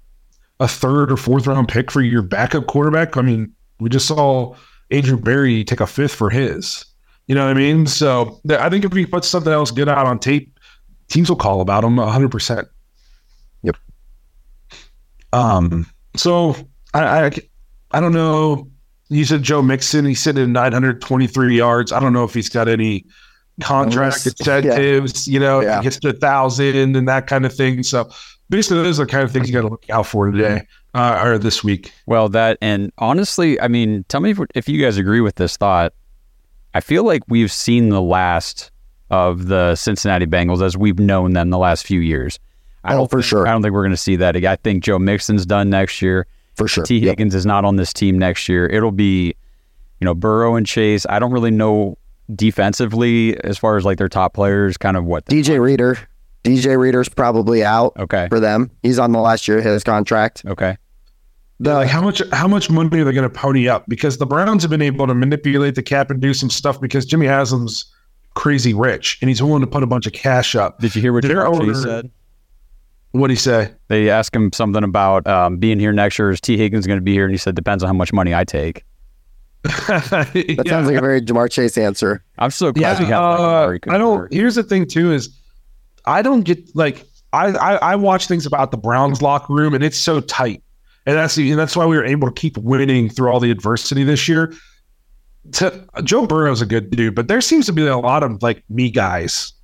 [0.61, 4.55] a third or fourth round pick for your backup quarterback, I mean, we just saw
[4.91, 6.85] Andrew Berry take a fifth for his.
[7.27, 7.87] You know what I mean?
[7.87, 10.59] So I think if he puts something else good out on tape,
[11.09, 12.67] teams will call about him 100%.
[13.63, 13.77] Yep.
[15.33, 15.87] Um.
[16.17, 16.57] So
[16.95, 17.31] I, I,
[17.91, 18.71] I don't know.
[19.09, 20.05] You said Joe Mixon.
[20.05, 21.93] He's sitting at 923 yards.
[21.93, 23.07] I don't know if he's got any
[23.61, 25.27] contract incentives.
[25.27, 25.33] Yeah.
[25.33, 25.79] You know, yeah.
[25.79, 27.83] he gets to a thousand and that kind of thing.
[27.83, 28.11] So
[28.51, 30.63] basically, those are the kind of things you got to look out for today
[30.95, 31.93] uh, or this week.
[32.07, 35.57] Well, that and honestly, I mean, tell me if, if you guys agree with this
[35.57, 35.93] thought.
[36.75, 38.71] I feel like we've seen the last
[39.11, 42.39] of the Cincinnati Bengals as we've known them the last few years.
[42.85, 43.49] I oh, for think, sure.
[43.49, 44.37] I don't think we're going to see that.
[44.37, 46.27] I think Joe Mixon's done next year.
[46.59, 46.85] For sure.
[46.85, 47.39] Tee Higgins yep.
[47.39, 48.67] is not on this team next year.
[48.67, 49.35] It'll be,
[50.01, 51.07] you know, Burrow and Chase.
[51.09, 51.97] I don't really know
[52.35, 55.99] defensively as far as like their top players, kind of what DJ Reader.
[56.45, 57.93] DJ Reader's probably out.
[57.99, 58.29] Okay.
[58.29, 60.43] For them, he's on the last year of his contract.
[60.47, 60.77] Okay.
[61.61, 63.85] The, like how much how much money are they going to pony up?
[63.89, 67.05] Because the Browns have been able to manipulate the cap and do some stuff because
[67.05, 67.93] Jimmy Haslam's
[68.35, 70.79] crazy rich and he's willing to put a bunch of cash up.
[70.79, 72.11] Did you hear what Their owner, said?
[73.13, 73.73] What did he say?
[73.89, 76.31] They asked him something about um, being here next year.
[76.31, 77.25] Is Tee Higgins going to be here?
[77.25, 78.85] And he said, depends on how much money I take.
[79.63, 80.71] that yeah.
[80.71, 82.23] sounds like a very Ja'Marr Chase answer.
[82.39, 83.71] I'm so glad yeah, have.
[83.71, 84.33] Like, uh, I don't.
[84.33, 85.37] Here's the thing too: is
[86.07, 89.83] I don't get like I, I I watch things about the Browns locker room and
[89.83, 90.63] it's so tight
[91.09, 94.05] and that's and that's why we were able to keep winning through all the adversity
[94.05, 94.53] this year.
[95.53, 98.63] To, Joe Burrow's a good dude, but there seems to be a lot of like
[98.69, 99.55] me guys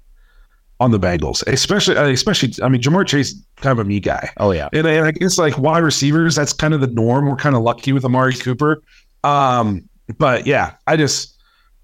[0.85, 2.53] on the Bengals, especially uh, especially.
[2.63, 4.69] I mean, Ja'Marr Chase kind of a me guy, Oh yeah.
[4.73, 7.27] and, and I guess like wide receivers, that's kind of the norm.
[7.27, 8.83] We're kind of lucky with Amari Cooper,
[9.25, 11.37] um, but yeah, I just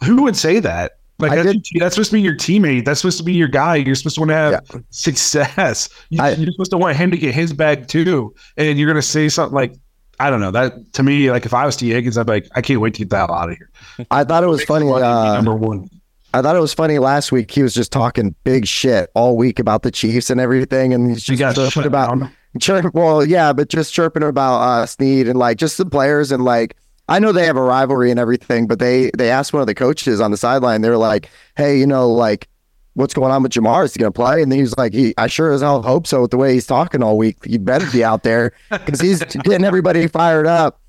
[0.05, 0.93] who would say that?
[1.19, 2.87] Like that's, that's supposed to be your teammate.
[2.87, 3.77] That's supposed to be your guy.
[3.77, 5.89] You're supposed to want to have success.
[6.11, 8.35] You, you're supposed to want him to get his bag too.
[8.57, 9.75] And you're gonna say something like,
[10.19, 10.51] I don't know.
[10.51, 12.95] That to me, like if I was Tee Higgins, I'd be like, I can't wait
[12.95, 13.71] to get the hell out of here.
[14.11, 14.91] I thought it was funny.
[14.91, 15.89] Uh, Number one.
[16.33, 17.51] I thought it was funny last week.
[17.51, 21.25] He was just talking big shit all week about the Chiefs and everything, and he's
[21.25, 22.33] just got chirping about down.
[22.61, 26.45] chirp, well, yeah, but just chirping about uh, Sneed and like just the players and
[26.45, 26.77] like
[27.11, 29.75] I know they have a rivalry and everything, but they they asked one of the
[29.75, 30.81] coaches on the sideline.
[30.81, 32.49] They were like, "Hey, you know, like
[32.95, 33.85] what's going on with Ja'Marr?
[33.85, 36.07] Is he going to play?" And then he's like, "He, I sure as hell hope
[36.07, 36.23] so.
[36.23, 39.65] With the way he's talking all week, he better be out there because he's getting
[39.65, 40.81] everybody fired up."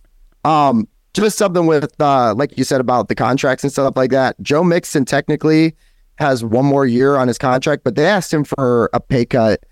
[0.45, 4.39] Um, just something with uh, like you said about the contracts and stuff like that.
[4.41, 5.75] Joe Mixon technically
[6.15, 9.63] has one more year on his contract, but they asked him for a pay cut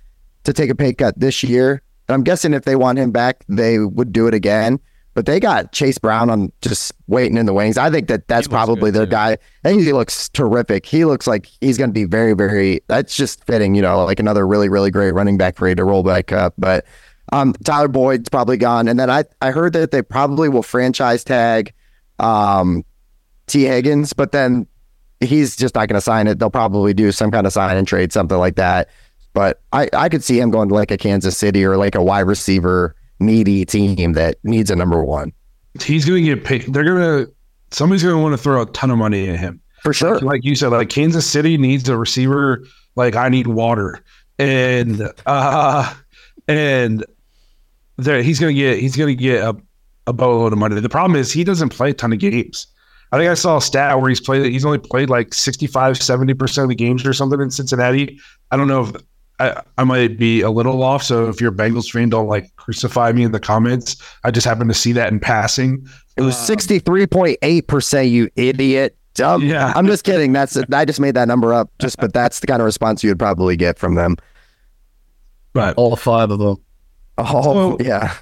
[0.43, 1.81] to take a pay cut this year.
[2.07, 4.79] And I'm guessing if they want him back, they would do it again.
[5.15, 7.77] But they got Chase Brown on just waiting in the wings.
[7.77, 9.11] I think that that's probably their too.
[9.11, 9.31] guy.
[9.63, 10.85] I think he looks terrific.
[10.85, 12.81] He looks like he's going to be very, very.
[12.87, 15.83] That's just fitting, you know, like another really, really great running back for you to
[15.83, 16.53] roll back up.
[16.57, 16.85] But
[17.31, 21.23] um, Tyler Boyd's probably gone, and then I I heard that they probably will franchise
[21.23, 21.73] tag
[22.19, 22.83] um,
[23.47, 24.67] Tee Higgins, but then
[25.19, 26.39] he's just not going to sign it.
[26.39, 28.89] They'll probably do some kind of sign and trade, something like that.
[29.33, 32.03] But I, I could see him going to like a Kansas City or like a
[32.03, 35.33] wide receiver needy team that needs a number one
[35.81, 36.73] He's gonna get paid.
[36.73, 37.27] They're gonna
[37.71, 39.61] somebody's gonna want to throw a ton of money at him.
[39.83, 40.19] for sure.
[40.19, 42.65] Like you said, like Kansas City needs a receiver.
[42.95, 44.03] Like I need water,
[44.39, 45.93] and uh,
[46.47, 47.05] and
[48.03, 49.55] there he's gonna get he's gonna get a,
[50.07, 50.79] a boatload of money.
[50.79, 52.67] The problem is he doesn't play a ton of games.
[53.11, 54.51] I think I saw a stat where he's played.
[54.51, 58.19] He's only played like 65, 70 percent of the games or something in Cincinnati.
[58.51, 58.95] I don't know if
[59.39, 61.03] I, I might be a little off.
[61.03, 63.95] So if you're a Bengals fan, don't like crucify me in the comments.
[64.23, 65.87] I just happened to see that in passing.
[66.17, 68.09] It was sixty three point eight percent.
[68.09, 68.95] You idiot.
[69.15, 69.43] Dumb.
[69.43, 69.73] Yeah.
[69.75, 70.33] I'm just kidding.
[70.33, 71.71] That's I just made that number up.
[71.79, 74.17] Just but that's the kind of response you would probably get from them.
[75.53, 76.57] But All five of them.
[77.27, 78.13] Oh So- yeah.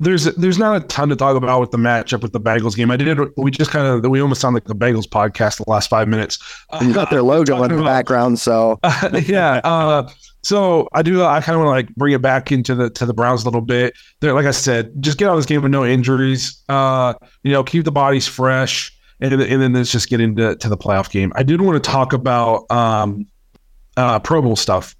[0.00, 2.90] there's there's not a ton to talk about with the matchup with the Bengals game.
[2.90, 5.88] I did we just kind of we almost sound like the Bengals podcast the last
[5.88, 6.38] five minutes.
[6.82, 8.78] You got their logo in the about- background, so
[9.26, 9.60] yeah.
[9.64, 10.08] Uh,
[10.42, 11.24] so I do.
[11.24, 13.46] I kind of want to like bring it back into the to the Browns a
[13.46, 13.94] little bit.
[14.20, 16.62] There, like I said, just get out of this game with no injuries.
[16.68, 20.54] Uh, you know, keep the bodies fresh, and then- and then let's just get into
[20.56, 21.32] to the playoff game.
[21.34, 23.26] I did want to talk about um,
[23.96, 24.94] uh, Pro Bowl stuff.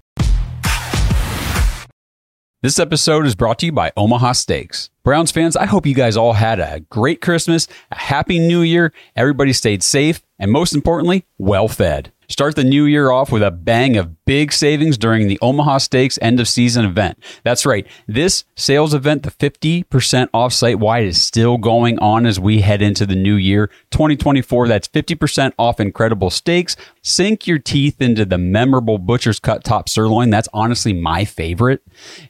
[2.67, 4.89] This episode is brought to you by Omaha Steaks.
[5.01, 8.91] Browns fans, I hope you guys all had a great Christmas, a happy new year,
[9.15, 12.11] everybody stayed safe, and most importantly, well fed.
[12.29, 16.19] Start the new year off with a bang of big savings during the Omaha Steaks
[16.21, 17.17] end of season event.
[17.43, 17.87] That's right.
[18.05, 22.81] This sales event, the 50% off site wide, is still going on as we head
[22.81, 24.67] into the new year 2024.
[24.67, 26.75] That's 50% off incredible steaks.
[27.01, 30.29] Sink your teeth into the memorable butcher's cut top sirloin.
[30.29, 31.81] That's honestly my favorite.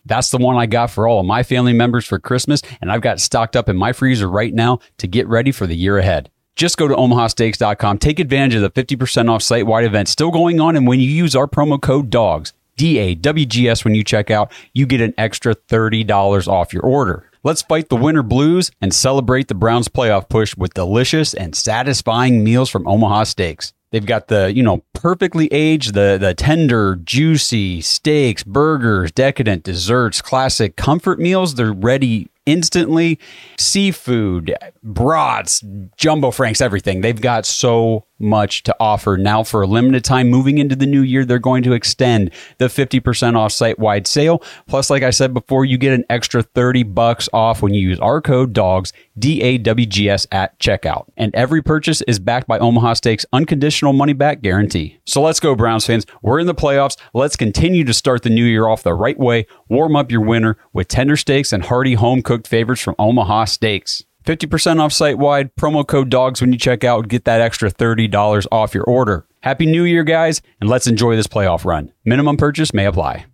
[0.06, 3.02] That's the one I got for all of my family members for Christmas, and I've
[3.02, 6.30] got stocked up in my freezer right now to get ready for the year ahead.
[6.58, 8.00] Just go to omahasteaks.com.
[8.00, 10.76] Take advantage of the 50% off site wide event still going on.
[10.76, 14.04] And when you use our promo code DAWGS, D A W G S, when you
[14.04, 17.30] check out, you get an extra $30 off your order.
[17.44, 22.44] Let's fight the winter blues and celebrate the Browns playoff push with delicious and satisfying
[22.44, 23.72] meals from Omaha Steaks.
[23.92, 30.22] They've got the, you know, perfectly aged, the the tender, juicy steaks, burgers, decadent desserts,
[30.22, 31.56] classic comfort meals.
[31.56, 33.20] They're ready instantly.
[33.60, 35.64] Seafood, brats,
[35.96, 37.02] jumbo franks, everything.
[37.02, 39.18] They've got so much to offer.
[39.18, 42.66] Now for a limited time moving into the new year, they're going to extend the
[42.66, 44.42] 50% off site wide sale.
[44.68, 48.00] Plus, like I said before, you get an extra 30 bucks off when you use
[48.00, 51.08] our code DAWGS, D A W G S at checkout.
[51.16, 55.00] And every purchase is backed by Omaha Steaks unconditional money back guarantee.
[55.06, 56.06] So let's go, Browns fans.
[56.22, 56.98] We're in the playoffs.
[57.14, 59.48] Let's continue to start the new year off the right way.
[59.70, 64.04] Warm up your winter with tender steaks and hearty home cooked favorites from Omaha Steaks.
[64.26, 67.08] 50% off site wide, promo code DAWGS when you check out.
[67.08, 69.26] Get that extra $30 off your order.
[69.40, 71.94] Happy New Year, guys, and let's enjoy this playoff run.
[72.04, 73.26] Minimum purchase may apply.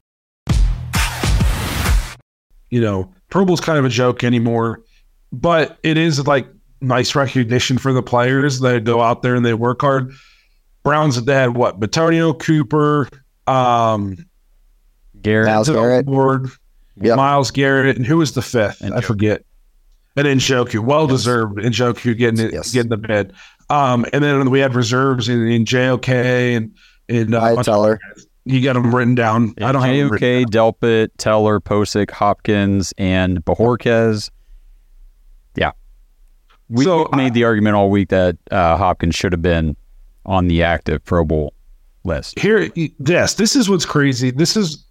[2.70, 4.82] You know, Pro Bowl's kind of a joke anymore,
[5.32, 6.47] but it is like
[6.82, 10.12] nice recognition for the players that go out there and they work hard.
[10.84, 11.80] Browns they had what?
[11.80, 13.08] Bitonio, Cooper,
[13.47, 14.18] um,
[15.20, 15.47] Garrett.
[15.47, 16.06] Myles Garrett.
[16.06, 16.49] board,
[17.02, 17.18] Yep.
[17.18, 18.82] Myles Garrett, and who was the fifth?
[18.82, 19.04] And I Njoku.
[19.06, 19.44] forget.
[20.16, 21.58] And Njoku, well deserved.
[21.58, 22.72] Njoku getting it, Yes.
[22.72, 23.34] getting the bid.
[23.70, 26.72] Um, and then we had reserves in, in JOK and
[27.08, 28.00] in uh, Teller.
[28.46, 29.56] You got them written down.
[29.62, 34.30] I don't have JOK, Delpit, Teller, Pocic, Hopkins, and Bojorquez.
[35.56, 35.72] Yeah.
[36.70, 39.76] We So, we've made the argument all week that uh, Hopkins should have been
[40.26, 41.54] on the active Pro Bowl
[42.06, 42.38] list.
[42.38, 42.70] here
[43.06, 44.86] yes this is what's crazy this is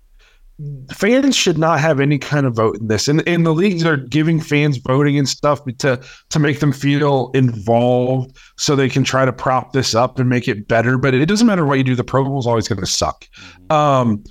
[0.93, 3.09] fans should not have any kind of vote in this.
[3.09, 6.01] And, and the leagues are giving fans voting and stuff to
[6.31, 10.49] to make them feel involved so they can try to prop this up and make
[10.49, 10.99] it better.
[10.99, 13.29] But it doesn't matter what you do the pro bowl is always going to suck
[13.71, 14.23] um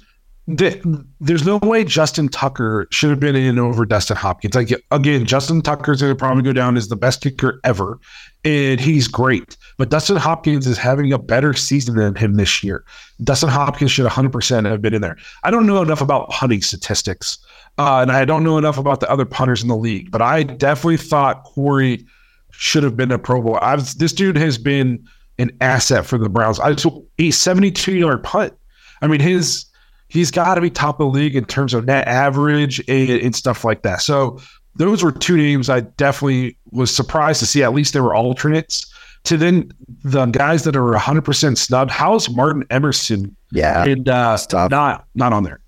[0.58, 0.84] th-
[1.20, 4.56] there's no way Justin Tucker should have been in over Dustin Hopkins.
[4.56, 8.00] Like again, Justin Tucker's going to probably go down as the best kicker ever,
[8.44, 9.58] and he's great.
[9.78, 12.84] But Dustin Hopkins is having a better season than him this year.
[13.24, 15.18] Dustin Hopkins should 100% have been in there.
[15.44, 17.38] I don't know enough about punting statistics,
[17.78, 20.44] uh, and I don't know enough about the other punters in the league, but I
[20.44, 22.06] definitely thought Corey
[22.52, 23.60] should have been a Pro Bowl.
[23.62, 25.06] Was, this dude has been
[25.38, 26.60] an asset for the Browns.
[26.60, 28.54] I took a 72 yard punt.
[29.02, 29.66] I mean, his
[30.12, 33.36] he's got to be top of the league in terms of net average and, and
[33.36, 34.01] stuff like that.
[34.01, 34.39] So
[34.76, 37.64] those were two names I definitely was surprised to see.
[37.64, 38.86] At least they were alternates.
[39.26, 39.72] To then
[40.03, 41.91] the guys that are 100% snubbed.
[41.91, 43.84] How's Martin Emerson Yeah.
[43.86, 44.72] and uh, tough.
[44.72, 45.59] not not on there?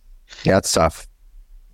[0.44, 1.08] Yeah, it's tough.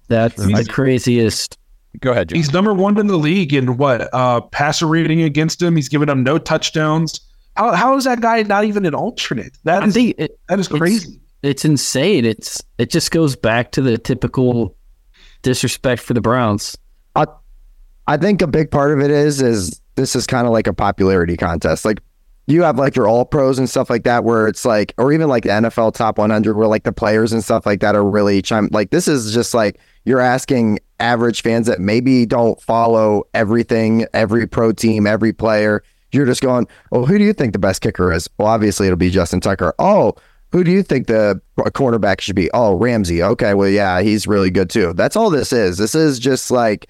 [0.09, 1.57] That's the craziest.
[2.01, 2.35] Go ahead, John.
[2.35, 5.75] He's number one in the league in what uh, passer rating against him.
[5.75, 7.21] He's given him no touchdowns.
[7.55, 9.57] How, how is that guy not even an alternate?
[9.63, 11.19] That I is think it, that is it's- crazy.
[11.43, 12.25] It's insane.
[12.25, 14.75] It's it just goes back to the typical
[15.41, 16.77] disrespect for the Browns.
[18.09, 20.73] I think a big part of it is is this is kind of like a
[20.73, 21.85] popularity contest.
[21.85, 22.01] Like
[22.47, 25.27] you have like your all pros and stuff like that, where it's like, or even
[25.27, 28.41] like the NFL top 100, where like the players and stuff like that are really
[28.41, 28.67] chime.
[28.71, 34.47] Like this is just like you're asking average fans that maybe don't follow everything, every
[34.47, 35.83] pro team, every player.
[36.11, 38.27] You're just going, oh, who do you think the best kicker is?
[38.39, 39.75] Well, obviously it'll be Justin Tucker.
[39.77, 40.15] Oh,
[40.51, 42.49] who do you think the cornerback should be?
[42.53, 43.21] Oh, Ramsey.
[43.21, 44.93] Okay, well, yeah, he's really good too.
[44.93, 45.77] That's all this is.
[45.77, 46.87] This is just like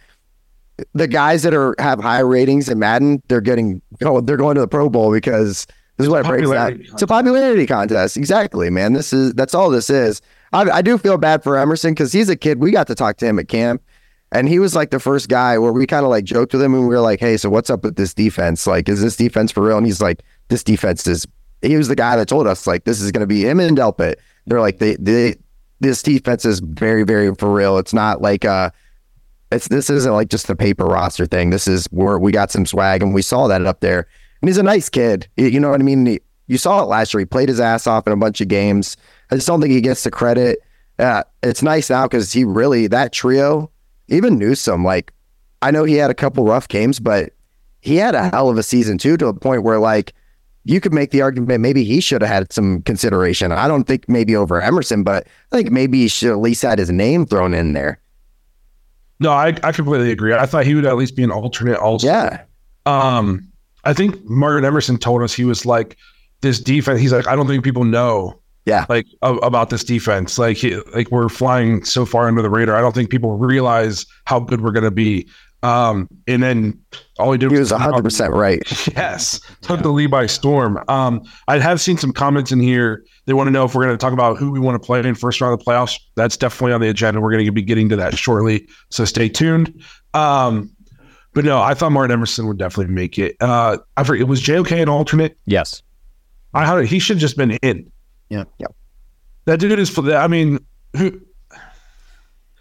[0.93, 4.61] the guys that are have high ratings in Madden, they're getting oh, they're going to
[4.61, 5.65] the Pro Bowl because
[5.97, 6.81] this is what it breaks down.
[6.81, 8.15] It's a popularity contest.
[8.15, 8.93] Exactly, man.
[8.93, 10.21] This is that's all this is.
[10.53, 12.59] I, I do feel bad for Emerson because he's a kid.
[12.59, 13.81] We got to talk to him at camp,
[14.31, 16.73] and he was like the first guy where we kind of like joked with him
[16.73, 18.65] and we were like, "Hey, so what's up with this defense?
[18.65, 21.27] Like, is this defense for real?" And he's like, "This defense is."
[21.61, 23.77] He was the guy that told us like this is going to be him and
[23.77, 24.15] Delpit.
[24.45, 25.35] They're like they they
[25.79, 27.77] this defense is very very for real.
[27.77, 28.71] It's not like uh
[29.51, 31.49] it's this isn't like just a paper roster thing.
[31.49, 34.07] This is where we got some swag and we saw that up there.
[34.41, 35.27] And he's a nice kid.
[35.37, 36.05] You know what I mean?
[36.05, 37.19] He, you saw it last year.
[37.19, 38.95] He played his ass off in a bunch of games.
[39.31, 40.59] I just don't think he gets the credit.
[40.97, 43.71] Uh, it's nice now because he really that trio,
[44.07, 44.83] even Newsome.
[44.83, 45.13] Like
[45.61, 47.33] I know he had a couple rough games, but
[47.81, 49.17] he had a hell of a season too.
[49.17, 50.13] To a point where like
[50.69, 53.51] you could make the argument maybe he should have had some consideration.
[53.51, 56.77] I don't think maybe over Emerson, but I think maybe he should at least had
[56.77, 57.99] his name thrown in there.
[59.19, 60.33] No, I, I completely agree.
[60.33, 62.07] I thought he would at least be an alternate also.
[62.07, 62.43] Yeah.
[62.85, 63.47] Um,
[63.83, 65.97] I think Martin Emerson told us he was like
[66.41, 67.01] this defense.
[67.01, 68.85] He's like, I don't think people know, Yeah.
[68.89, 70.37] like a- about this defense.
[70.37, 72.75] Like, he, like we're flying so far under the radar.
[72.75, 75.27] I don't think people realize how good we're gonna be.
[75.61, 76.79] Um, and then
[77.17, 78.61] all he did He was 100% right.
[78.95, 80.81] Yes, took the lead by storm.
[80.87, 83.03] Um, I have seen some comments in here.
[83.25, 84.99] They want to know if we're going to talk about who we want to play
[84.99, 85.99] in first round of the playoffs.
[86.15, 87.19] That's definitely on the agenda.
[87.19, 89.83] We're going to be getting to that shortly, so stay tuned.
[90.13, 90.71] Um,
[91.33, 93.35] but no, I thought Martin Emerson would definitely make it.
[93.39, 95.37] Uh, I forget, was JOK an alternate?
[95.45, 95.81] yes.
[96.53, 97.91] I had he should have just been in.
[98.29, 98.45] Yeah.
[98.57, 98.67] yeah.
[99.45, 99.89] That dude is.
[99.89, 100.17] For that.
[100.17, 100.59] I mean,
[100.97, 101.21] who?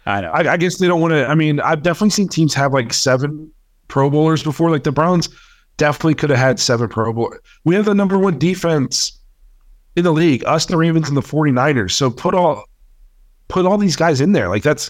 [0.09, 0.31] I know.
[0.31, 1.27] I, I guess they don't want to.
[1.27, 3.51] I mean, I've definitely seen teams have like seven
[3.87, 4.71] Pro Bowlers before.
[4.71, 5.29] Like the Browns
[5.77, 7.39] definitely could have had seven Pro Bowlers.
[7.63, 9.11] We have the number one defense
[9.95, 11.91] in the league, us, the Ravens, and the 49ers.
[11.91, 12.63] So put all
[13.49, 14.49] put all these guys in there.
[14.49, 14.89] Like that's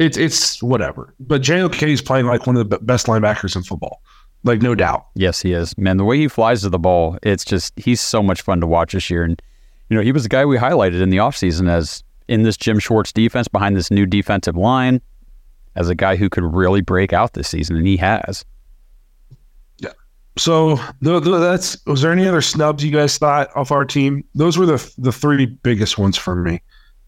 [0.00, 1.14] it's it's whatever.
[1.20, 4.02] But JOK is playing like one of the best linebackers in football.
[4.42, 5.06] Like no doubt.
[5.14, 5.78] Yes, he is.
[5.78, 8.66] Man, the way he flies to the ball, it's just he's so much fun to
[8.66, 9.22] watch this year.
[9.22, 9.40] And
[9.88, 12.78] you know, he was the guy we highlighted in the offseason as in this Jim
[12.78, 15.00] Schwartz defense behind this new defensive line
[15.76, 18.44] as a guy who could really break out this season, and he has.
[19.78, 19.90] Yeah.
[20.36, 24.24] So the, the, that's was there any other snubs you guys thought off our team?
[24.34, 26.62] Those were the the three biggest ones for me.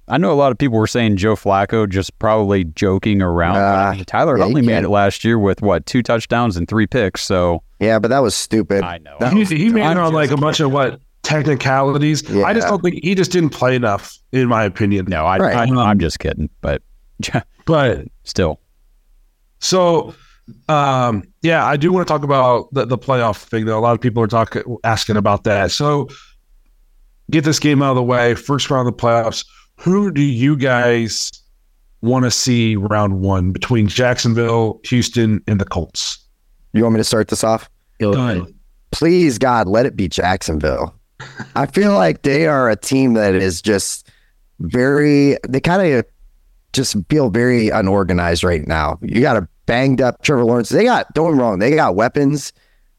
[0.09, 3.55] I know a lot of people were saying Joe Flacco just probably joking around.
[3.55, 6.57] but I Uh, mean, Tyler yeah, Huntley made it last year with what two touchdowns
[6.57, 7.23] and three picks.
[7.23, 8.85] So Yeah, but that was stupid.
[8.85, 9.17] I know.
[9.31, 12.29] He, he made it on like a bunch of what technicalities.
[12.37, 15.07] I just don't think he just didn't play enough, in my opinion.
[15.09, 15.57] no, I, Right.
[15.57, 16.83] I I'm just kidding, but
[17.67, 18.61] But still,
[19.59, 20.15] so,
[20.69, 23.79] um, yeah, I do want to talk about the, the playoff thing though.
[23.79, 25.73] A lot of people are talking, asking about that.
[25.73, 26.09] So,
[27.33, 28.37] get this game out of the way.
[28.37, 29.45] First round of the playoffs.
[29.81, 31.33] Who do you guys
[32.03, 36.19] want to see round one between Jacksonville, Houston, and the Colts?
[36.73, 37.69] You want me to start this off?
[37.99, 38.37] Go Go ahead.
[38.43, 38.55] ahead.
[38.93, 40.95] Please, God, let it be Jacksonville.
[41.55, 44.09] I feel like they are a team that is just
[44.61, 46.05] very, they kind of
[46.73, 48.99] just feel very unorganized right now.
[49.03, 50.69] You got a banged up Trevor Lawrence.
[50.69, 52.53] They got, don't get wrong, they got weapons.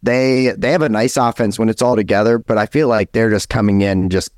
[0.03, 3.31] They they have a nice offense when it's all together, but I feel like they're
[3.31, 4.31] just coming in just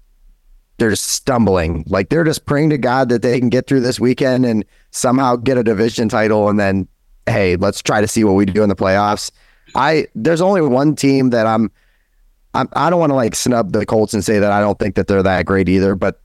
[0.77, 1.83] they're just stumbling.
[1.87, 5.35] Like they're just praying to God that they can get through this weekend and somehow
[5.35, 6.87] get a division title and then
[7.25, 9.31] hey, let's try to see what we do in the playoffs.
[9.75, 11.71] I there's only one team that I'm
[12.53, 14.95] I'm I don't want to like snub the Colts and say that I don't think
[14.95, 16.21] that they're that great either, but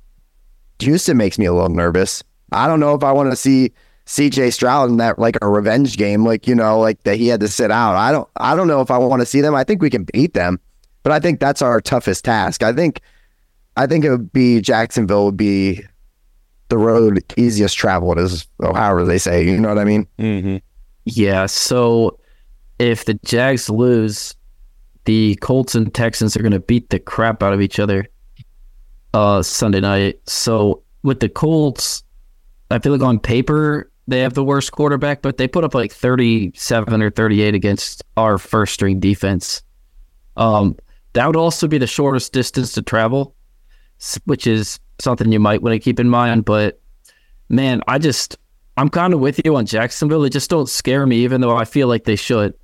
[0.81, 2.23] Houston makes me a little nervous.
[2.53, 3.73] I don't know if I want to see
[4.07, 7.41] CJ Stroud in that like a revenge game, like you know, like that he had
[7.41, 7.97] to sit out.
[7.97, 9.55] I don't I don't know if I want to see them.
[9.55, 10.61] I think we can beat them,
[11.03, 12.63] but I think that's our toughest task.
[12.63, 13.01] I think
[13.77, 15.83] I think it would be Jacksonville would be
[16.69, 19.45] the road easiest traveled is or however they say.
[19.45, 20.07] You know what I mean?
[20.19, 20.57] Mm-hmm.
[21.05, 21.47] Yeah.
[21.47, 22.19] So
[22.79, 24.35] if the Jags lose,
[25.05, 28.07] the Colts and Texans are going to beat the crap out of each other
[29.13, 30.21] uh, Sunday night.
[30.27, 32.03] So with the Colts,
[32.71, 35.93] I feel like on paper they have the worst quarterback, but they put up like
[35.93, 39.63] 37 or 38 against our first string defense.
[40.37, 40.77] Um,
[41.15, 43.35] that would also be the shortest distance to travel,
[44.25, 46.45] which is something you might want to keep in mind.
[46.45, 46.81] But
[47.49, 48.37] man, I just
[48.77, 50.21] I'm kind of with you on Jacksonville.
[50.21, 52.55] They just don't scare me, even though I feel like they should.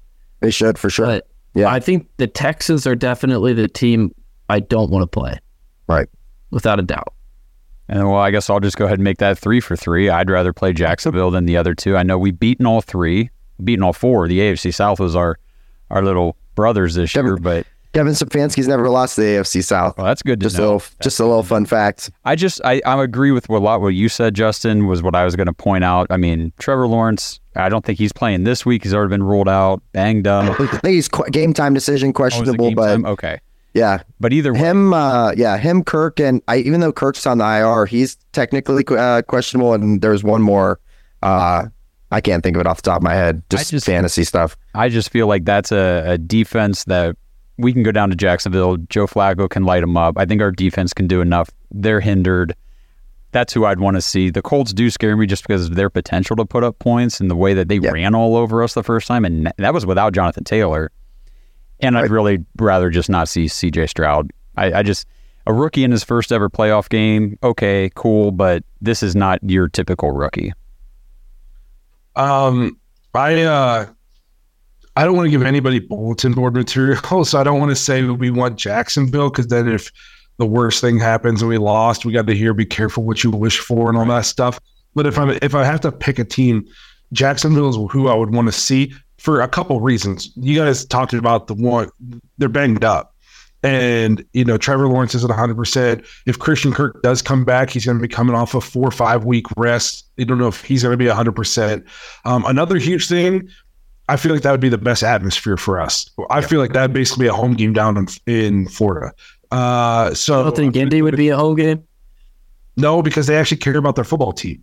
[0.40, 1.06] They should for sure.
[1.06, 1.68] But Yeah.
[1.70, 4.14] I think the Texans are definitely the team
[4.48, 5.38] I don't want to play.
[5.88, 6.08] Right.
[6.50, 7.12] Without a doubt.
[7.88, 10.08] And well, I guess I'll just go ahead and make that three for three.
[10.08, 11.96] I'd rather play Jacksonville than the other two.
[11.96, 13.30] I know we've beaten all three,
[13.62, 14.28] beaten all four.
[14.28, 15.38] The AFC South was our
[15.90, 19.96] our little brothers this Kevin- year, but Kevin Stefanski's never lost to the AFC South.
[19.98, 20.64] well, that's good to Just a know.
[20.74, 22.10] little, just a little fun fact.
[22.24, 25.16] I just I, I agree with what, a lot what you said, Justin, was what
[25.16, 26.06] I was going to point out.
[26.10, 28.84] I mean, Trevor Lawrence, I don't think he's playing this week.
[28.84, 30.60] He's already been ruled out, banged up.
[30.60, 33.06] I think he's qu- game time decision Oh, questionable, game but time?
[33.06, 33.40] okay.
[33.74, 36.58] yeah, But either way, him, uh, yeah, him, Kirk, and I.
[36.58, 39.74] Even though Kirk's on the IR, he's technically uh, questionable.
[39.74, 40.78] And there's one more.
[41.22, 41.66] Uh,
[42.12, 43.42] I can't think of it off the top of my head.
[43.50, 44.56] Just, just- fantasy stuff.
[44.76, 47.16] I just feel like that's a, a defense that
[47.60, 48.76] we can go down to Jacksonville.
[48.88, 50.16] Joe Flacco can light them up.
[50.18, 51.50] I think our defense can do enough.
[51.70, 52.54] They're hindered.
[53.32, 54.28] That's who I'd want to see.
[54.30, 57.30] The Colts do scare me just because of their potential to put up points and
[57.30, 57.90] the way that they Yeah.
[57.92, 60.90] ran all over us the first time, and that was without Jonathan Taylor.
[61.80, 62.10] And I'd Right.
[62.10, 63.86] really rather just not see C.J.
[63.86, 64.30] Stroud.
[64.56, 65.06] I, I just
[65.46, 67.38] a rookie in his first ever playoff game.
[67.42, 70.52] Okay, cool, but this is not your typical rookie.
[72.16, 72.78] Um,
[73.14, 73.86] I uh,
[75.00, 78.02] I don't want to give anybody bulletin board material, so I don't want to say
[78.02, 79.90] we want Jacksonville because then if
[80.36, 83.30] the worst thing happens and we lost, we got to hear be careful what you
[83.30, 84.60] wish for and all that stuff.
[84.94, 86.66] But if I if I have to pick a team,
[87.14, 90.30] Jacksonville is who I would want to see for a couple reasons.
[90.36, 91.88] You guys talked about the one
[92.36, 93.14] they're banged up.
[93.62, 95.56] And you know Trevor Lawrence isn't 100.
[95.56, 98.88] percent If Christian Kirk does come back, he's going to be coming off a four
[98.88, 100.10] or five week rest.
[100.18, 101.32] You don't know if he's going to be 100.
[101.32, 101.86] percent
[102.26, 103.48] um, Another huge thing,
[104.10, 106.10] I feel like that would be the best atmosphere for us.
[106.30, 109.12] I feel like that would basically be a home game down in, in Florida.
[109.50, 111.84] Uh, so I don't think Indy would be a home game.
[112.76, 114.62] no, because they actually care about their football team.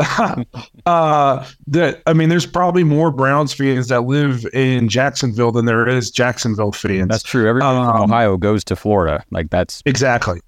[0.86, 5.88] uh, that I mean, there's probably more Browns fans that live in Jacksonville than there
[5.88, 7.08] is Jacksonville fans.
[7.08, 7.48] That's true.
[7.48, 9.24] Everybody from Um, Ohio goes to Florida.
[9.30, 10.40] Like that's Exactly.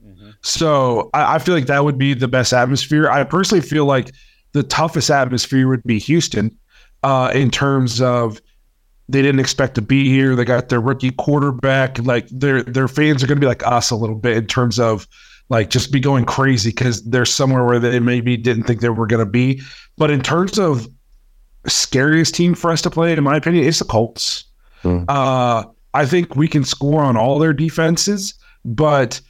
[0.42, 3.10] So I, I feel like that would be the best atmosphere.
[3.10, 4.12] I personally feel like
[4.52, 6.56] the toughest atmosphere would be Houston,
[7.02, 8.40] uh, in terms of
[9.08, 10.36] they didn't expect to be here.
[10.36, 11.98] They got their rookie quarterback.
[11.98, 14.78] Like their their fans are going to be like us a little bit in terms
[14.78, 15.08] of
[15.48, 19.06] like just be going crazy because they're somewhere where they maybe didn't think they were
[19.06, 19.60] going to be.
[19.96, 20.86] But in terms of
[21.66, 24.44] scariest team for us to play, in my opinion, it's the Colts.
[24.82, 25.04] Hmm.
[25.08, 28.34] Uh, I think we can score on all their defenses,
[28.64, 29.20] but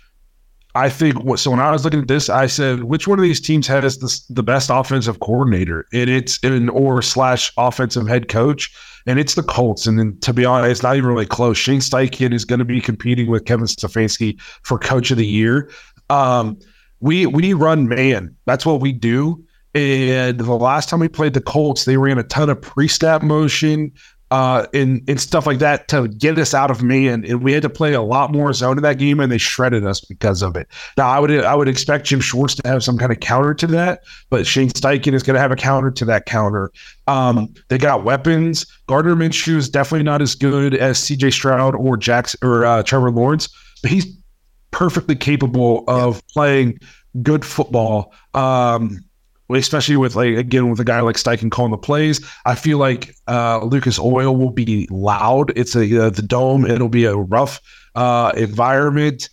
[0.74, 1.38] I think what.
[1.38, 3.98] So when I was looking at this, I said, which one of these teams has
[3.98, 5.86] the the best offensive coordinator?
[5.92, 8.72] And it's an or slash offensive head coach,
[9.06, 9.86] and it's the Colts.
[9.86, 11.58] And then to be honest, it's not even really close.
[11.58, 15.70] Shane Steichen is going to be competing with Kevin Stefanski for Coach of the Year.
[16.08, 16.58] Um,
[17.00, 18.36] we we run man.
[18.46, 19.44] That's what we do.
[19.74, 23.92] And the last time we played the Colts, they ran a ton of pre-snap motion
[24.30, 27.24] uh, and and stuff like that to get us out of man.
[27.24, 29.84] And we had to play a lot more zone in that game, and they shredded
[29.84, 30.68] us because of it.
[30.96, 33.66] Now, I would I would expect Jim Schwartz to have some kind of counter to
[33.68, 36.70] that, but Shane Steichen is going to have a counter to that counter.
[37.06, 38.66] Um, they got weapons.
[38.86, 41.30] Gardner Minshew is definitely not as good as C.J.
[41.30, 43.48] Stroud or Jackson or uh, Trevor Lawrence,
[43.82, 44.06] but he's
[44.70, 46.78] perfectly capable of playing
[47.22, 48.12] good football.
[48.34, 49.00] Um,
[49.54, 52.24] especially with like again with a guy like Steichen calling the plays.
[52.46, 55.52] I feel like uh, Lucas Oil will be loud.
[55.56, 56.66] It's a uh, the dome.
[56.66, 57.60] It'll be a rough
[57.94, 59.28] uh, environment.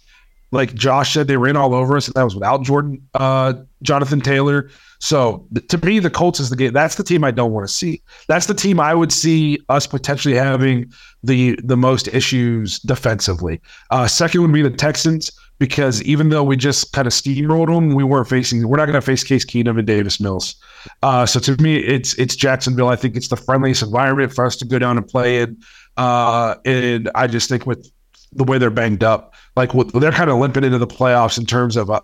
[0.51, 4.22] Like Josh said, they ran all over us, and that was without Jordan, uh, Jonathan
[4.22, 4.70] Taylor.
[4.99, 6.72] So th- to me, the Colts is the game.
[6.72, 8.01] That's the team I don't want to see.
[8.28, 10.91] That's the team I would see us potentially having
[11.22, 13.61] the the most issues defensively.
[13.91, 17.95] Uh, second would be the Texans because even though we just kind of steamrolled them,
[17.95, 18.68] we weren't facing.
[18.68, 20.55] We're not going to face Case Keenum and Davis Mills.
[21.01, 22.89] Uh, so to me, it's it's Jacksonville.
[22.89, 25.58] I think it's the friendliest environment for us to go down and play in.
[25.97, 27.91] Uh, and I just think with
[28.34, 31.45] the way they're banged up, like with, they're kind of limping into the playoffs in
[31.45, 32.01] terms of, uh,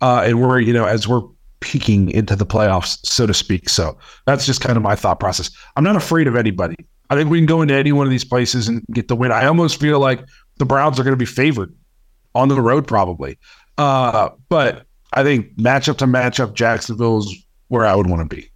[0.00, 1.22] uh, and we're you know as we're
[1.60, 3.68] peaking into the playoffs, so to speak.
[3.68, 3.96] So
[4.26, 5.50] that's just kind of my thought process.
[5.76, 6.76] I'm not afraid of anybody.
[7.10, 9.32] I think we can go into any one of these places and get the win.
[9.32, 10.20] I almost feel like
[10.58, 11.72] the Browns are going to be favored
[12.34, 13.38] on the road probably.
[13.76, 17.34] Uh, but I think matchup to matchup, Jacksonville's
[17.68, 18.50] where I would want to be.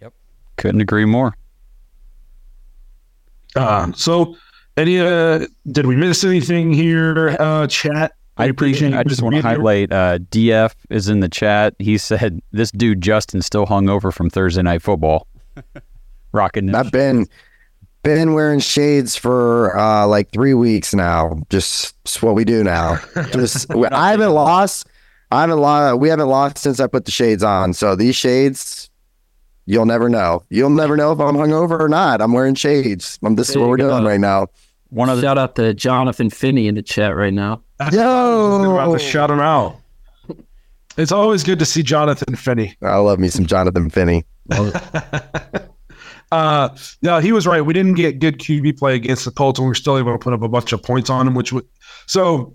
[0.00, 0.12] Yep,
[0.56, 1.34] couldn't agree more.
[3.56, 4.36] Um, so,
[4.76, 7.36] any uh, did we miss anything here?
[7.38, 8.12] Uh, chat.
[8.36, 8.94] I appreciate.
[8.94, 9.92] I just want to highlight.
[9.92, 11.74] Uh, DF is in the chat.
[11.78, 15.26] He said this dude Justin still hung over from Thursday night football.
[16.32, 16.74] Rocking.
[16.74, 17.26] I've been
[18.02, 21.40] been wearing shades for uh, like three weeks now.
[21.50, 22.98] Just it's what we do now.
[23.32, 24.86] Just I haven't lost.
[25.30, 26.00] I haven't lost.
[26.00, 27.72] We haven't lost since I put the shades on.
[27.72, 28.90] So these shades,
[29.66, 30.42] you'll never know.
[30.50, 32.20] You'll never know if I'm hungover or not.
[32.20, 33.18] I'm wearing shades.
[33.22, 33.90] I'm, this is what we're go.
[33.90, 34.48] doing right now.
[34.88, 37.62] One of the Shout out to Jonathan Finney in the chat right now.
[37.92, 39.76] Yo, about to shout him out.
[40.96, 42.76] It's always good to see Jonathan Finney.
[42.82, 44.24] I love me some Jonathan Finney.
[46.32, 46.68] Uh,
[47.02, 47.60] no, he was right.
[47.60, 50.18] We didn't get good QB play against the Colts, and we are still able to
[50.18, 51.34] put up a bunch of points on them.
[51.34, 51.66] Which would,
[52.06, 52.52] so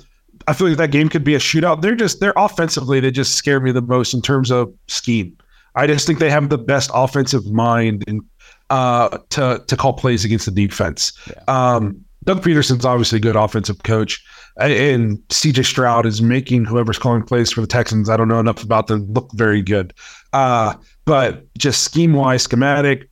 [0.48, 1.82] I feel like that game could be a shootout.
[1.82, 5.36] They're just they're offensively they just scare me the most in terms of scheme.
[5.76, 8.22] I just think they have the best offensive mind and
[8.70, 11.12] uh, to to call plays against the defense.
[11.48, 14.24] Um, Doug Pederson's obviously a good offensive coach,
[14.60, 18.10] and CJ Stroud is making whoever's calling plays for the Texans.
[18.10, 19.06] I don't know enough about them.
[19.14, 19.94] Look very good,
[20.34, 23.10] uh, but just scheme wise, schematic.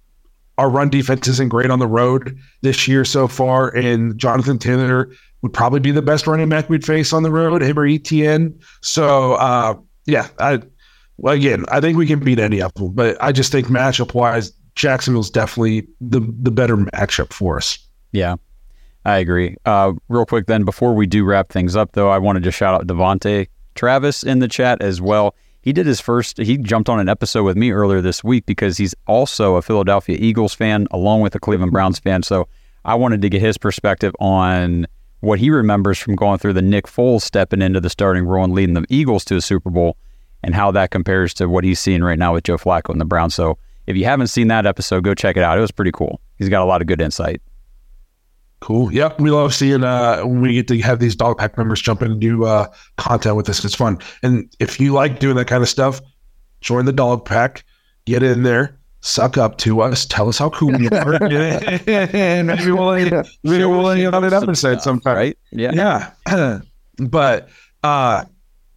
[0.58, 5.10] Our run defense isn't great on the road this year so far, and Jonathan Taylor
[5.42, 8.54] would probably be the best running back we'd face on the road, him or ETN.
[8.82, 9.76] So, uh,
[10.06, 10.62] yeah, I
[11.18, 14.14] well again, I think we can beat any of them, but I just think matchup
[14.14, 17.78] wise, Jacksonville's definitely the the better matchup for us.
[18.12, 18.36] Yeah,
[19.06, 19.58] I agree.
[19.66, 22.74] Uh, real quick, then, before we do wrap things up, though, I wanted to shout
[22.76, 25.36] out Devonte Travis in the chat as well.
[25.64, 28.78] He did his first, he jumped on an episode with me earlier this week because
[28.78, 32.22] he's also a Philadelphia Eagles fan along with a Cleveland Browns fan.
[32.22, 32.50] So
[32.84, 34.86] I wanted to get his perspective on
[35.22, 38.54] what he remembers from going through the Nick Foles stepping into the starting role and
[38.54, 39.96] leading the Eagles to a Super Bowl
[40.44, 43.06] and how that compares to what he's seeing right now with Joe Flacco and the
[43.06, 43.34] Browns.
[43.34, 43.58] So
[43.88, 45.58] if you haven't seen that episode, go check it out.
[45.58, 46.20] It was pretty cool.
[46.38, 47.42] He's got a lot of good insight.
[48.64, 48.94] Cool.
[48.94, 49.20] Yep.
[49.20, 52.12] We love seeing uh, when we get to have these dog pack members jump in
[52.12, 53.66] and do uh, content with us.
[53.66, 54.00] It's fun.
[54.24, 56.00] And if you like doing that kind of stuff,
[56.62, 57.66] join the dog pack,
[58.06, 61.22] get in there, suck up to us, tell us how cool you are.
[61.26, 65.18] and maybe we'll, maybe we'll end on an episode sometime.
[65.18, 65.38] right?
[65.52, 66.14] Yeah.
[66.26, 66.62] Yeah.
[67.10, 67.50] but
[67.84, 68.24] uh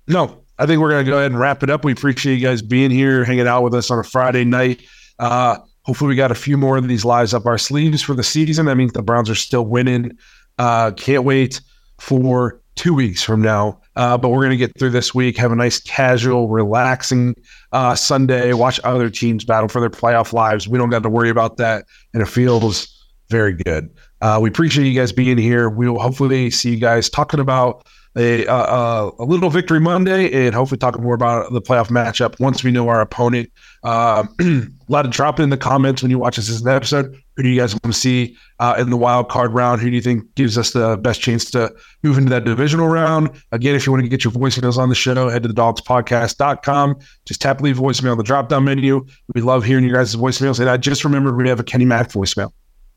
[0.08, 1.84] no, I think we're gonna go ahead and wrap it up.
[1.84, 4.82] We appreciate you guys being here, hanging out with us on a Friday night.
[5.20, 8.22] Uh hopefully we got a few more of these lives up our sleeves for the
[8.22, 8.66] season.
[8.66, 10.12] That means the Browns are still winning.
[10.58, 11.60] Uh can't wait
[11.98, 13.80] for two weeks from now.
[13.94, 17.34] Uh, but we're gonna get through this week, have a nice casual, relaxing
[17.72, 20.68] uh Sunday, watch other teams battle for their playoff lives.
[20.68, 22.92] We don't got to worry about that, and it feels
[23.28, 23.90] very good.
[24.20, 25.68] Uh, we appreciate you guys being here.
[25.68, 30.46] We will hopefully see you guys talking about a, uh, uh, a little victory Monday
[30.46, 33.50] and hopefully talk more about the playoff matchup once we know our opponent.
[33.84, 37.14] Uh, a lot of drop in the comments when you watch this as an episode.
[37.36, 39.82] Who do you guys want to see uh, in the wild card round?
[39.82, 43.30] Who do you think gives us the best chance to move into that divisional round?
[43.52, 46.96] Again, if you want to get your voicemails on the show, head to the dawgspodcast.com.
[47.26, 49.04] Just tap leave voicemail on the drop down menu.
[49.34, 50.58] We love hearing your guys' voicemails.
[50.58, 52.52] And I just remembered we have a Kenny Mack voicemail.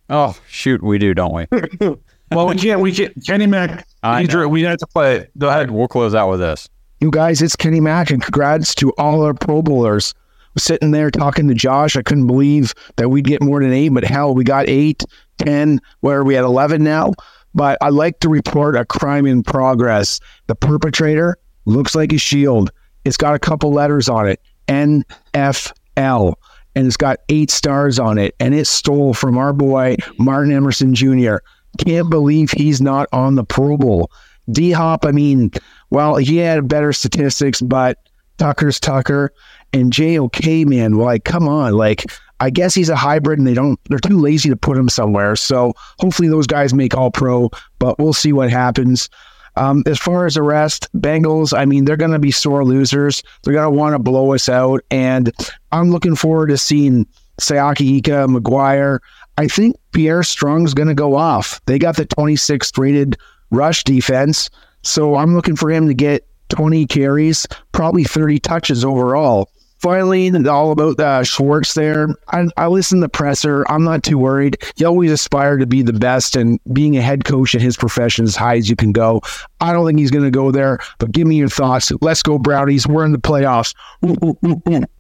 [0.10, 1.46] Oh shoot, we do, don't we?
[2.32, 2.80] Well, we can't.
[2.82, 3.14] We can't.
[3.26, 3.88] Kenny Mack.
[4.04, 4.32] I he know.
[4.32, 5.28] drew- we had to play.
[5.38, 5.72] Go ahead.
[5.72, 6.70] We'll close out with this.
[7.00, 10.14] You guys, it's Kenny Mack, and congrats to all our Pro Bowlers.
[10.58, 11.96] Sitting there talking to Josh.
[11.96, 15.04] I couldn't believe that we'd get more than eight, but hell, we got eight,
[15.38, 15.80] ten.
[16.02, 17.14] Where are we at eleven now?
[17.56, 20.20] But I like to report a crime in progress.
[20.48, 22.72] The perpetrator looks like a shield.
[23.06, 26.34] It's got a couple letters on it, NFL,
[26.76, 30.94] and it's got eight stars on it, and it stole from our boy Martin Emerson
[30.94, 31.38] Jr.
[31.78, 34.12] Can't believe he's not on the Pro Bowl.
[34.52, 35.52] D Hop, I mean,
[35.90, 37.98] well, he had better statistics, but
[38.38, 39.32] Tucker's Tucker
[39.74, 41.74] and JOK, man, like, come on.
[41.74, 44.90] Like, I guess he's a hybrid and they don't, they're too lazy to put him
[44.90, 45.36] somewhere.
[45.36, 49.10] So hopefully those guys make all pro, but we'll see what happens.
[49.56, 53.22] Um, as far as the rest, Bengals, I mean, they're going to be sore losers.
[53.44, 54.82] They're going to want to blow us out.
[54.90, 55.34] And
[55.72, 57.06] I'm looking forward to seeing
[57.42, 59.00] Siaki Ika, McGuire.
[59.40, 61.62] I think Pierre Strong's going to go off.
[61.66, 63.16] They got the 26th rated
[63.52, 64.50] rush defense.
[64.82, 69.50] So I'm looking for him to get 20 carries, probably 30 touches overall.
[69.78, 72.10] Finally, all about uh, Schwartz there.
[72.28, 73.64] I, I listen to presser.
[73.72, 74.58] I'm not too worried.
[74.76, 78.26] He always aspired to be the best, and being a head coach in his profession
[78.26, 79.22] as high as you can go.
[79.62, 81.94] I don't think he's going to go there, but give me your thoughts.
[82.02, 82.88] Let's go, Brownies.
[82.88, 83.74] We're in the playoffs.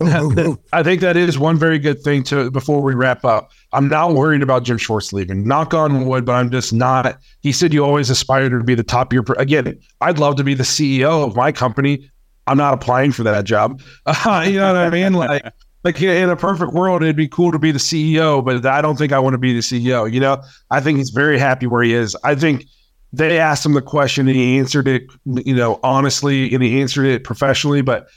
[0.72, 3.50] I think that is one very good thing to before we wrap up.
[3.72, 5.46] I'm not worried about Jim Schwartz leaving.
[5.46, 7.18] Knock on wood, but I'm just not.
[7.40, 9.24] He said you always aspire to be the top of your.
[9.38, 12.10] Again, I'd love to be the CEO of my company.
[12.46, 13.82] I'm not applying for that job.
[14.06, 15.14] Uh, you know what I mean?
[15.14, 15.42] Like,
[15.84, 18.96] like in a perfect world, it'd be cool to be the CEO, but I don't
[18.96, 20.10] think I want to be the CEO.
[20.10, 22.16] You know, I think he's very happy where he is.
[22.24, 22.64] I think
[23.12, 27.06] they asked him the question and he answered it, you know, honestly, and he answered
[27.06, 27.80] it professionally.
[27.80, 28.08] But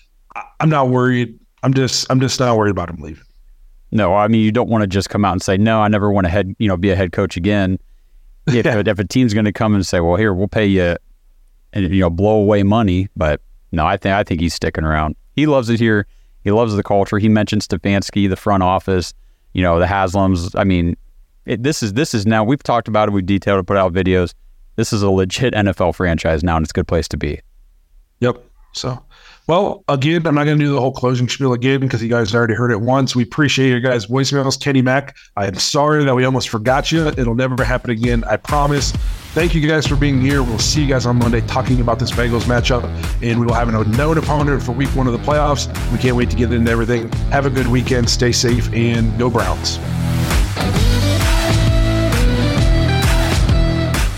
[0.60, 1.40] I'm not worried.
[1.64, 3.24] I'm just, I'm just not worried about him leaving.
[3.91, 5.82] No, I mean you don't want to just come out and say no.
[5.82, 7.78] I never want to head, you know, be a head coach again.
[8.47, 8.82] If, Yeah.
[8.84, 10.95] if a team's going to come and say, well, here we'll pay you,
[11.74, 13.39] and you know, blow away money, but
[13.72, 15.16] no, I think I think he's sticking around.
[15.36, 16.07] He loves it here.
[16.43, 17.20] He loves the culture.
[17.20, 19.14] He mentioned Stefanski, the front office,
[19.53, 20.57] you know, the Haslams.
[20.59, 20.97] I mean,
[21.45, 23.12] it, this is this is now we've talked about it.
[23.12, 24.34] We've detailed it, put out videos.
[24.76, 27.39] This is a legit NFL franchise now, and it's a good place to be.
[28.22, 28.43] Yep.
[28.74, 29.03] So,
[29.48, 32.34] well, again, I'm not going to do the whole closing spiel again because you guys
[32.34, 33.16] already heard it once.
[33.16, 34.60] We appreciate your guys' voicemails.
[34.60, 37.08] Kenny Mack, I am sorry that we almost forgot you.
[37.08, 38.24] It'll never happen again.
[38.26, 38.92] I promise.
[39.34, 40.44] Thank you guys for being here.
[40.44, 42.84] We'll see you guys on Monday talking about this Bengals matchup,
[43.22, 45.68] and we will have a known opponent for week one of the playoffs.
[45.92, 47.10] We can't wait to get into everything.
[47.32, 48.10] Have a good weekend.
[48.10, 49.80] Stay safe and go Browns.